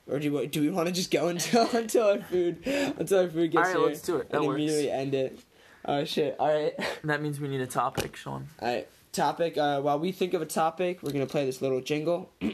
[0.09, 3.19] Or do you, wa- do we want to just go until until our food until
[3.21, 4.31] our food gets All right, here let's do it.
[4.31, 4.57] That and works.
[4.57, 5.39] immediately end it?
[5.85, 6.37] Oh shit!
[6.39, 6.75] All right,
[7.05, 8.49] That means we need a topic, Sean.
[8.61, 8.89] all right.
[9.13, 9.59] Topic.
[9.59, 12.31] Uh, while we think of a topic, we're gonna play this little jingle.
[12.41, 12.49] so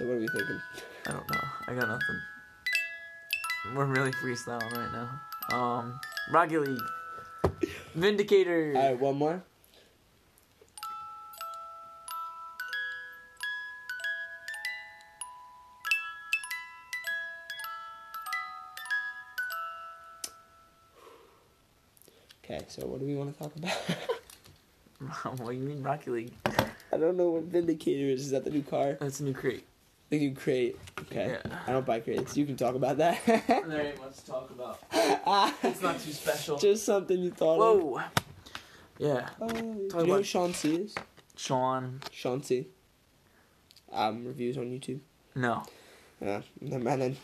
[0.00, 0.60] what are we thinking?
[1.06, 1.40] I don't know.
[1.68, 2.20] I got nothing.
[3.74, 5.56] We're really freestyling right now.
[5.56, 6.00] Um,
[6.32, 6.80] Rocket League.
[7.94, 8.72] Vindicator.
[8.76, 9.42] All right, one more.
[22.58, 23.76] Okay, so what do we want to talk about?
[25.38, 26.32] what do you mean Rocket League?
[26.92, 28.22] I don't know what Vindicator is.
[28.22, 28.96] Is that the new car?
[29.00, 29.64] That's a new crate.
[30.10, 30.76] The new crate.
[31.02, 31.38] Okay.
[31.44, 31.58] Yeah.
[31.68, 32.36] I don't buy crates.
[32.36, 33.24] You can talk about that.
[33.24, 34.80] There ain't much to talk about.
[35.62, 36.58] It's not too special.
[36.58, 37.80] Just something you thought of.
[37.82, 38.00] Whoa.
[38.98, 39.28] Yeah.
[39.40, 40.94] Oh, do you know about- who Sean C is?
[41.36, 42.00] Sean.
[42.10, 42.66] Sean C.
[43.92, 44.98] Um, reviews on YouTube.
[45.36, 45.62] No.
[46.20, 47.16] Uh, never mind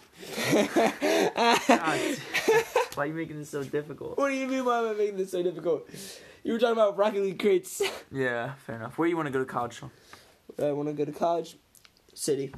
[0.47, 2.17] then.
[2.97, 4.19] Why are you making this so difficult?
[4.19, 5.89] What do you mean why am I making this so difficult?
[6.45, 7.83] You were talking about Rocket League crates.
[8.13, 8.97] Yeah, fair enough.
[8.99, 9.91] Where do you want to go to college, Sean?
[10.63, 11.57] I want to go to college.
[12.15, 12.55] City.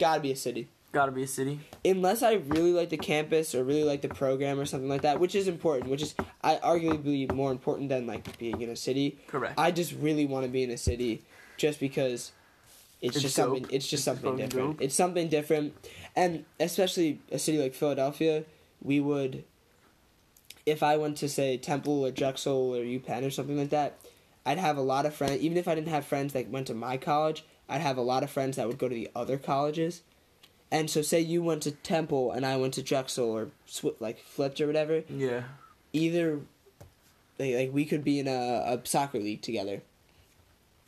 [0.00, 0.68] Gotta be a city.
[0.90, 1.60] Gotta be a city.
[1.84, 5.20] Unless I really like the campus or really like the program or something like that,
[5.20, 8.76] which is important, which is I arguably believe more important than like being in a
[8.76, 9.18] city.
[9.28, 9.54] Correct.
[9.58, 11.22] I just really want to be in a city
[11.58, 12.32] just because
[13.00, 13.44] it's, It's just dope.
[13.58, 14.68] something it's just It's something different.
[14.78, 14.82] dope.
[14.82, 15.74] It's something different.
[16.16, 18.44] And especially a city like Philadelphia,
[18.82, 19.44] we would
[20.68, 23.98] if I went to say Temple or Drexel or UPenn or something like that,
[24.46, 26.74] I'd have a lot of friends even if I didn't have friends that went to
[26.74, 30.02] my college, I'd have a lot of friends that would go to the other colleges.
[30.70, 34.18] And so say you went to Temple and I went to Drexel or sw- like
[34.20, 35.44] flipped or whatever, yeah.
[35.92, 36.40] either
[37.38, 39.82] like, like we could be in a, a soccer league together.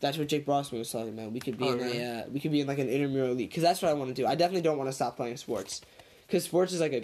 [0.00, 1.32] That's what Jake Brossman was talking about.
[1.32, 1.98] We could be Oh, in really?
[1.98, 4.08] a uh, we could be in like an intramural league because that's what I want
[4.08, 4.26] to do.
[4.26, 5.82] I definitely don't want to stop playing sports
[6.26, 7.02] because sports is like a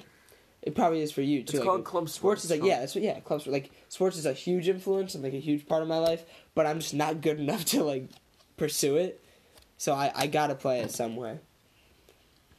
[0.67, 1.45] it probably is for you too.
[1.45, 2.43] It's like called club sports.
[2.43, 2.45] sports.
[2.45, 5.39] is like yeah, yeah club sport like sports is a huge influence and like a
[5.41, 6.25] huge part of my life.
[6.55, 8.11] But I'm just not good enough to like
[8.57, 9.25] pursue it.
[9.79, 11.41] So I I gotta play it somewhere.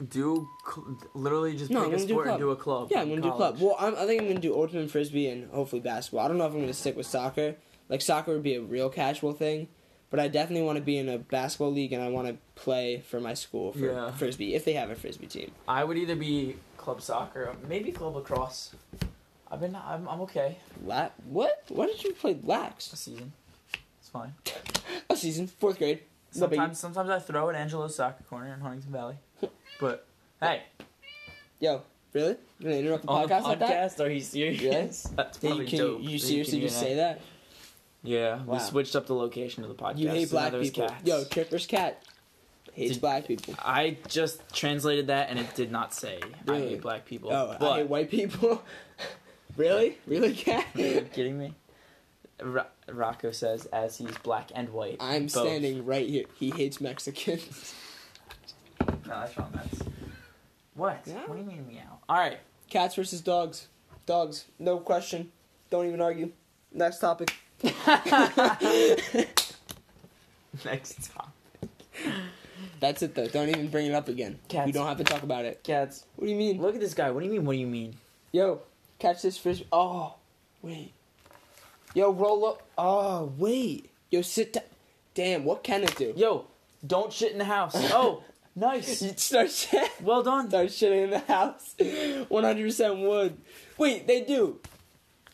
[0.08, 2.88] Do cl- literally just No, pick a do sport and do a club.
[2.90, 3.58] Yeah, I'm gonna do club.
[3.60, 6.24] Well, I'm, I think I'm gonna do ultimate frisbee and hopefully basketball.
[6.24, 7.56] I don't know if I'm gonna stick with soccer.
[7.88, 9.66] Like soccer would be a real casual thing,
[10.10, 13.00] but I definitely want to be in a basketball league and I want to play
[13.00, 14.10] for my school for Yeah.
[14.12, 15.50] frisbee if they have a frisbee team.
[15.66, 16.56] I would either be
[16.88, 18.74] club soccer, maybe club lacrosse.
[19.50, 19.76] I've been.
[19.76, 20.56] I'm, I'm okay.
[20.86, 21.64] La- what?
[21.68, 22.90] Why did you play lax?
[22.94, 23.32] A season.
[24.00, 24.32] It's fine.
[25.10, 26.00] A season, fourth grade.
[26.30, 29.16] Sometimes, sometimes I throw at Angelo's soccer corner in Huntingdon Valley.
[29.78, 30.06] But
[30.40, 30.62] hey,
[31.60, 31.82] Yo,
[32.14, 32.36] really?
[32.58, 33.90] You're gonna interrupt the on podcast, the like that?
[33.92, 35.02] podcast, are you serious?
[35.14, 36.02] That's Yeah, probably you, can dope.
[36.02, 37.20] you, seriously just say that?
[38.02, 38.54] Yeah, Wow.
[38.54, 39.98] we switched up the location of the podcast.
[39.98, 40.88] You hate black people.
[40.88, 41.04] cats.
[41.06, 42.02] Yo, Tripper's cat
[42.72, 43.54] hates Did- black people.
[43.58, 47.32] I just translated that and it did not say I hate black people.
[47.32, 48.62] Oh, but I hate white people.
[49.56, 49.98] really?
[50.06, 50.66] Really, cat?
[50.74, 51.54] are you kidding me?
[52.42, 54.96] Ro- Rocco says as he's black and white.
[55.00, 55.32] I'm both.
[55.32, 56.24] standing right here.
[56.38, 57.74] He hates Mexicans.
[59.06, 59.50] No, that's wrong.
[59.54, 59.82] That's
[60.74, 61.00] what?
[61.06, 61.14] Yeah.
[61.26, 61.98] What do you mean meow?
[62.10, 62.38] All right.
[62.68, 63.66] Cats versus dogs.
[64.04, 64.44] Dogs.
[64.58, 65.32] No question.
[65.70, 66.30] Don't even argue.
[66.72, 67.34] Next topic.
[70.64, 71.32] Next time.
[72.80, 73.26] That's it though.
[73.26, 74.38] Don't even bring it up again.
[74.48, 74.66] Cats.
[74.66, 75.62] We don't have to talk about it.
[75.64, 76.04] Cats.
[76.16, 76.60] What do you mean?
[76.60, 77.10] Look at this guy.
[77.10, 77.44] What do you mean?
[77.44, 77.96] What do you mean?
[78.32, 78.62] Yo,
[78.98, 79.64] catch this fish.
[79.72, 80.14] Oh,
[80.62, 80.92] wait.
[81.94, 82.62] Yo, roll up.
[82.76, 83.90] Oh, wait.
[84.10, 84.64] Yo, sit down.
[85.14, 86.12] Damn, what can it do?
[86.16, 86.44] Yo,
[86.86, 87.72] don't shit in the house.
[87.76, 88.22] Oh,
[88.54, 89.02] nice.
[89.02, 89.90] You start shit.
[90.00, 90.48] Well done.
[90.48, 91.74] Start shitting in the house.
[91.78, 93.36] 100% wood.
[93.76, 94.60] Wait, they do.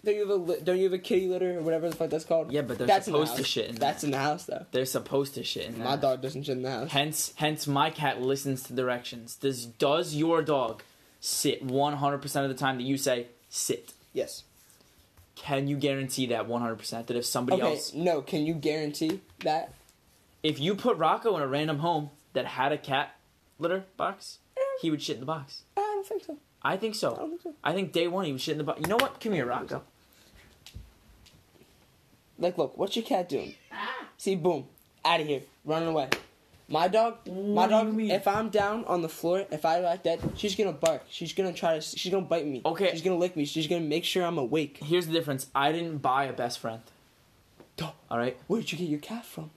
[0.05, 2.25] Don't you have a don't you have a kitty litter or whatever the fuck that's
[2.25, 2.53] called?
[2.53, 4.07] Yeah, but they're That's supposed to shit in That's that.
[4.07, 4.67] in the house though.
[4.73, 6.01] They're supposed to shit in My that.
[6.03, 6.91] dog doesn't shit in the house.
[6.93, 9.37] Hence, hence, my cat listens to directions.
[9.37, 10.83] Does does your dog
[11.21, 13.93] sit one hundred percent of the time that you say sit?
[14.13, 14.45] Yes.
[15.37, 17.73] Can you guarantee that one hundred percent that if somebody Okay.
[17.73, 18.21] else, No.
[18.23, 19.73] Can you guarantee that?
[20.43, 23.17] if you put Rocco in a random home that had a cat
[23.59, 24.39] litter box,
[24.83, 25.63] he would shit in the box.
[25.77, 26.37] I don't think so.
[26.63, 27.15] I think I so.
[27.17, 27.55] don't think so.
[27.65, 28.81] I think day one he would shit in the box.
[28.81, 29.21] You know what?
[29.21, 29.83] Come here, Rocco.
[32.39, 33.55] Like, look, what's your cat doing?
[33.73, 34.07] Ah.
[34.17, 34.67] See, boom,
[35.05, 36.09] out of here, running away.
[36.67, 38.01] My dog, my dog.
[38.01, 41.03] If I'm down on the floor, if I like that, she's gonna bark.
[41.11, 41.81] She's gonna try to.
[41.81, 42.63] She's gonna bite me.
[42.65, 42.91] Okay.
[42.91, 43.45] She's gonna lick me.
[43.45, 44.79] She's gonna make sure I'm awake.
[44.83, 45.49] Here's the difference.
[45.55, 46.81] I didn't buy a best friend.
[47.77, 47.91] Duh.
[48.11, 48.39] All right.
[48.47, 49.51] Where did you get your cat from?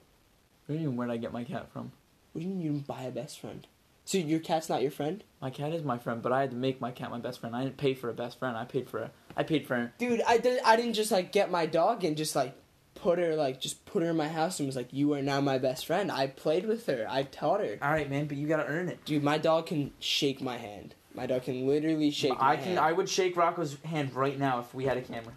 [0.66, 0.98] What do you mean?
[0.98, 1.94] Where'd I get my cat from?
[2.34, 3.66] What do you mean you didn't buy a best friend?
[4.04, 5.24] So your cat's not your friend?
[5.42, 7.56] My cat is my friend, but I had to make my cat my best friend.
[7.56, 8.56] I didn't pay for a best friend.
[8.58, 9.12] I paid for a.
[9.36, 9.76] I paid for.
[9.76, 10.62] Her Dude, I did.
[10.66, 12.54] I didn't just like get my dog and just like
[12.98, 15.40] put her like just put her in my house and was like, "You are now
[15.42, 17.06] my best friend." I played with her.
[17.10, 17.78] I taught her.
[17.82, 19.04] All right, man, but you gotta earn it.
[19.06, 20.96] Dude, my dog can shake my hand.
[21.14, 22.34] My dog can literally shake.
[22.40, 22.66] I can.
[22.66, 22.80] Hand.
[22.80, 25.34] I would shake Rocco's hand right now if we had a camera,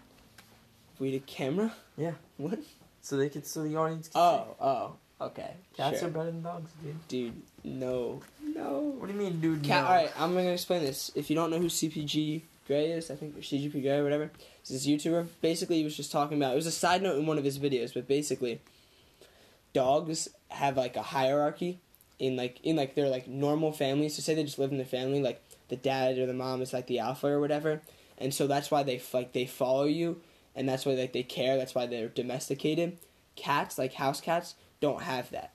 [0.93, 1.73] If we had a camera.
[1.97, 2.11] Yeah.
[2.37, 2.59] What?
[3.01, 4.07] so they could, so the audience.
[4.09, 4.95] Could Oh, oh,
[5.25, 5.55] okay.
[5.71, 5.77] see.
[5.77, 6.07] cats sure.
[6.07, 7.07] are better than dogs, dude.
[7.07, 8.93] Dude, no, no.
[8.99, 9.63] What do you mean, dude?
[9.63, 9.83] Cat.
[9.83, 9.87] no?
[9.89, 11.09] All right, I'm gonna explain this.
[11.15, 14.31] If you don't know who CPG Gray is, I think CGP Gray or whatever,
[14.69, 15.27] this YouTuber.
[15.41, 16.53] Basically, he was just talking about.
[16.53, 18.61] It was a side note in one of his videos, but basically,
[19.73, 21.79] dogs have like a hierarchy
[22.17, 24.15] in like in like their like normal families.
[24.15, 26.71] So say they just live in their family, like the dad or the mom is
[26.71, 27.81] like the alpha or whatever,
[28.17, 30.21] and so that's why they like they follow you,
[30.55, 31.57] and that's why like they care.
[31.57, 32.97] That's why they're domesticated.
[33.35, 35.51] Cats, like house cats, don't have that.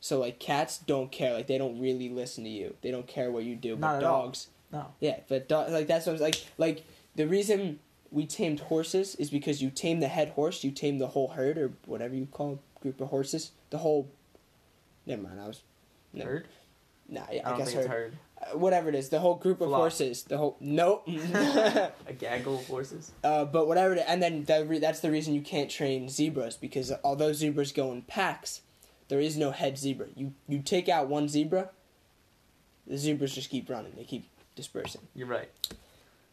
[0.00, 2.74] So like cats don't care, like they don't really listen to you.
[2.82, 3.76] They don't care what you do.
[3.76, 4.22] Not but at all.
[4.26, 4.86] dogs, No.
[5.00, 6.44] yeah, but do- like that's what I was like.
[6.58, 6.84] Like
[7.16, 7.80] the reason
[8.10, 11.58] we tamed horses is because you tame the head horse, you tame the whole herd
[11.58, 13.52] or whatever you call a group of horses.
[13.70, 14.10] The whole.
[15.06, 15.40] Never mind.
[15.40, 15.62] I was.
[16.12, 16.24] No.
[16.24, 16.48] Herd?
[17.08, 18.12] Nah, yeah, I I, guess think it's herd.
[18.40, 18.52] herd.
[18.54, 19.80] Uh, whatever it is, the whole group of Flock.
[19.80, 20.22] horses.
[20.22, 21.06] The whole nope.
[21.08, 23.12] A gaggle of horses.
[23.24, 26.56] Uh, but whatever, it, and then that re- that's the reason you can't train zebras
[26.56, 28.62] because although zebras go in packs,
[29.10, 30.06] there is no head zebra.
[30.16, 31.68] You you take out one zebra,
[32.86, 33.92] the zebras just keep running.
[33.96, 35.02] They keep dispersing.
[35.14, 35.50] You're right.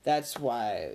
[0.03, 0.91] That's why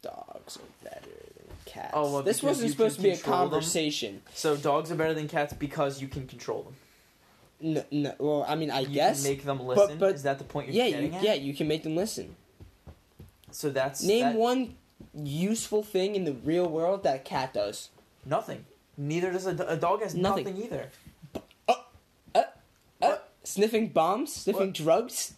[0.00, 1.00] dogs are better
[1.36, 1.90] than cats.
[1.92, 3.50] Oh, well, this wasn't supposed to be a control them?
[3.50, 4.22] conversation.
[4.32, 6.74] So dogs are better than cats because you can control them.
[7.60, 9.22] No, no, well, I mean, I You guess.
[9.22, 9.88] can make them listen.
[9.88, 11.22] but- but, Is that the point you're yeah, you, getting at?
[11.24, 12.36] yeah, you can make them listen.
[13.50, 14.76] So that's Name that- one
[15.12, 17.90] useful thing in the real world that a cat does.
[18.24, 18.64] Nothing.
[18.96, 20.44] Neither does a, a dog has Nothing.
[20.44, 20.90] nothing, either.
[23.48, 24.74] Sniffing bombs, sniffing What?
[24.74, 25.32] drugs,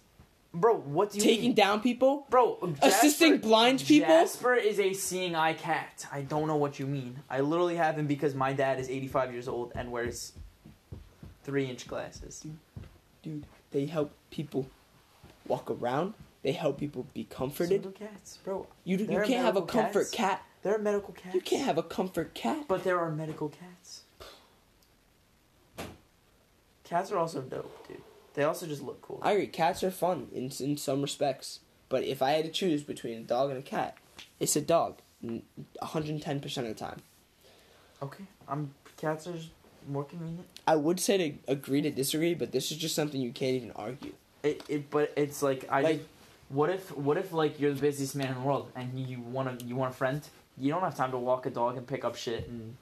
[0.52, 1.54] Bro, what do you taking mean?
[1.54, 2.26] down people.
[2.28, 4.08] Bro, Assisting blind people?
[4.08, 6.06] Jasper is a seeing eye cat.
[6.10, 7.20] I don't know what you mean.
[7.30, 10.32] I literally have him because my dad is 85 years old and wears
[11.44, 12.44] three inch glasses.
[13.22, 14.66] Dude, they help people
[15.46, 16.14] walk around.
[16.42, 17.82] They help people be comforted.
[17.82, 18.66] do cats, bro.
[18.82, 20.10] You you can't have a comfort cats.
[20.10, 20.42] cat.
[20.62, 21.34] There are medical cats.
[21.34, 22.64] You can't have a comfort cat.
[22.66, 23.99] But there are medical cats.
[26.90, 28.02] Cats are also dope, dude.
[28.34, 29.20] They also just look cool.
[29.22, 29.46] I agree.
[29.46, 33.22] Cats are fun in in some respects, but if I had to choose between a
[33.22, 33.96] dog and a cat,
[34.40, 34.98] it's a dog.
[35.20, 35.42] One
[35.80, 37.00] hundred and ten percent of the time.
[38.02, 38.74] okay, I'm.
[38.96, 39.38] Cats are
[39.88, 40.46] more convenient.
[40.66, 43.70] I would say to agree to disagree, but this is just something you can't even
[43.72, 44.12] argue.
[44.42, 45.82] It, it but it's like I.
[45.82, 46.08] Like- just,
[46.48, 49.60] what if what if like you're the busiest man in the world and you want
[49.60, 50.20] to you want a friend?
[50.58, 52.76] You don't have time to walk a dog and pick up shit and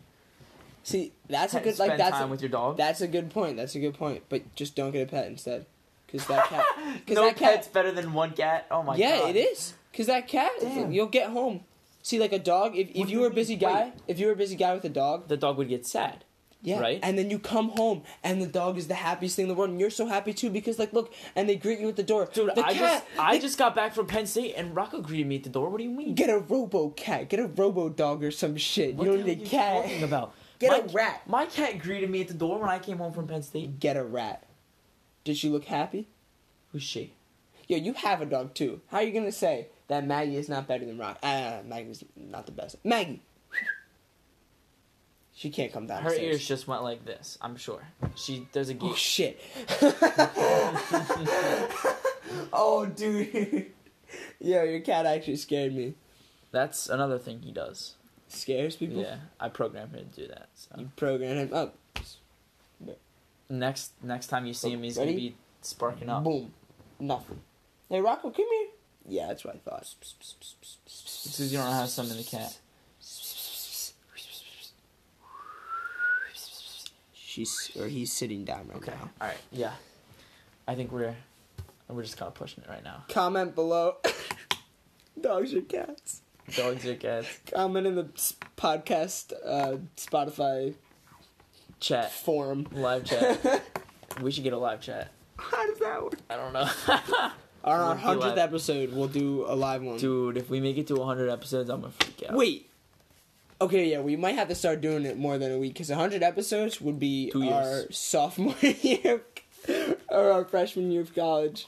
[0.82, 2.76] See, that's a good like that's time a, with your dog.
[2.76, 3.56] that's a good point.
[3.56, 4.24] That's a good point.
[4.28, 5.66] But just don't get a pet instead,
[6.06, 6.64] because that cat.
[7.06, 8.66] Cause no that cat- pet's better than one cat.
[8.70, 9.24] Oh my yeah, god.
[9.24, 9.74] Yeah, it is.
[9.90, 10.92] Because that cat, Damn.
[10.92, 11.60] you'll get home.
[12.02, 12.76] See, like a dog.
[12.76, 13.92] If if you were a busy guy, Wait.
[14.06, 16.24] if you were a busy guy with a dog, The dog would get sad.
[16.60, 16.80] Yeah.
[16.80, 16.98] Right?
[17.04, 19.70] And then you come home and the dog is the happiest thing in the world
[19.70, 22.28] and you're so happy too because like look and they greet you at the door.
[22.32, 25.28] Dude, the I cat, just I just got back from Penn State and Rocco greeted
[25.28, 25.70] me at the door.
[25.70, 26.14] What do you mean?
[26.16, 28.96] get a robo cat, get a robo dog or some shit.
[28.96, 29.84] What you don't need a cat.
[29.84, 30.34] talking about?
[30.58, 31.22] Get my, a rat.
[31.26, 33.78] My cat greeted me at the door when I came home from Penn State.
[33.78, 34.44] Get a rat.
[35.24, 36.08] Did she look happy?
[36.72, 37.12] Who's she?
[37.66, 38.80] Yo, you have a dog too.
[38.88, 41.18] How are you gonna say that Maggie is not better than Rock?
[41.22, 42.76] Ah, Maggie's not the best.
[42.84, 43.22] Maggie.
[45.34, 46.02] She can't come down.
[46.02, 47.38] Her ears just went like this.
[47.40, 47.86] I'm sure.
[48.16, 49.40] She there's a Oh shit.
[52.52, 53.66] oh dude.
[54.40, 55.94] Yo, your cat actually scared me.
[56.50, 57.94] That's another thing he does.
[58.28, 59.00] Scares people.
[59.02, 60.48] Yeah, I programmed him to do that.
[60.54, 61.74] So You program him up.
[63.48, 65.12] next next time you see oh, him, he's Ready?
[65.12, 66.24] gonna be sparking up.
[66.24, 66.52] Boom.
[67.00, 67.40] Nothing.
[67.88, 68.68] Hey Rocco, come here.
[69.08, 69.94] Yeah, that's what I thought.
[70.84, 72.58] Because you don't have some in the cat.
[77.14, 78.92] She's or he's sitting down right Okay.
[78.92, 79.10] now.
[79.20, 79.36] All right.
[79.52, 79.72] Yeah.
[80.66, 81.14] I think we're
[81.88, 83.04] we're just kind of pushing it right now.
[83.08, 83.96] Comment below.
[85.20, 86.20] Dogs or cats?
[86.56, 87.28] Dogs or cats?
[87.52, 88.04] Comment in the
[88.56, 90.74] podcast uh, Spotify
[91.80, 92.10] Chat.
[92.12, 92.66] forum.
[92.72, 93.62] Live chat.
[94.22, 95.10] we should get a live chat.
[95.36, 96.14] How does that work?
[96.28, 96.68] I don't know.
[97.64, 99.98] Our We'll hundredth episode, we'll do a live one.
[99.98, 102.36] Dude, if we make it to 100 episodes, I'm gonna freak out.
[102.36, 102.70] Wait.
[103.60, 106.22] Okay, yeah, we might have to start doing it more than a week because 100
[106.22, 109.22] episodes would be our sophomore year
[110.08, 111.66] or our freshman year of college.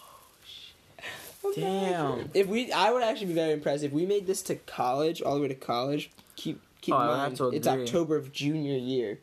[1.55, 2.31] Damn.
[2.35, 5.37] If we, I would actually be very impressed if we made this to college, all
[5.37, 6.11] the way to college.
[6.37, 7.67] Keep keep Oh, in mind, it's.
[7.67, 9.19] October of junior year,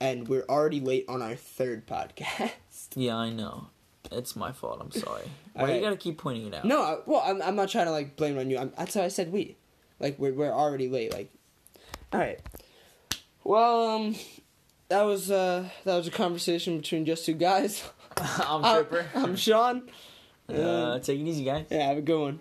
[0.00, 2.52] and we're already late on our third podcast.
[2.94, 3.66] Yeah, I know.
[4.10, 4.78] It's my fault.
[4.80, 5.24] I'm sorry.
[5.52, 5.76] Why Alright.
[5.76, 6.64] you gotta keep pointing it out?
[6.64, 8.58] No, I, well, I'm, I'm not trying to like blame it on you.
[8.58, 9.56] I'm, that's why I said we.
[10.00, 11.12] Like we're we're already late.
[11.12, 11.30] Like,
[12.12, 12.40] all right.
[13.44, 14.14] Well, um,
[14.88, 17.82] that was uh that was a conversation between just two guys.
[18.16, 19.06] I'm Uh, Tripper.
[19.14, 19.90] I'm Sean.
[20.48, 21.66] Uh, take it easy, guys.
[21.70, 22.40] Yeah, have a good one.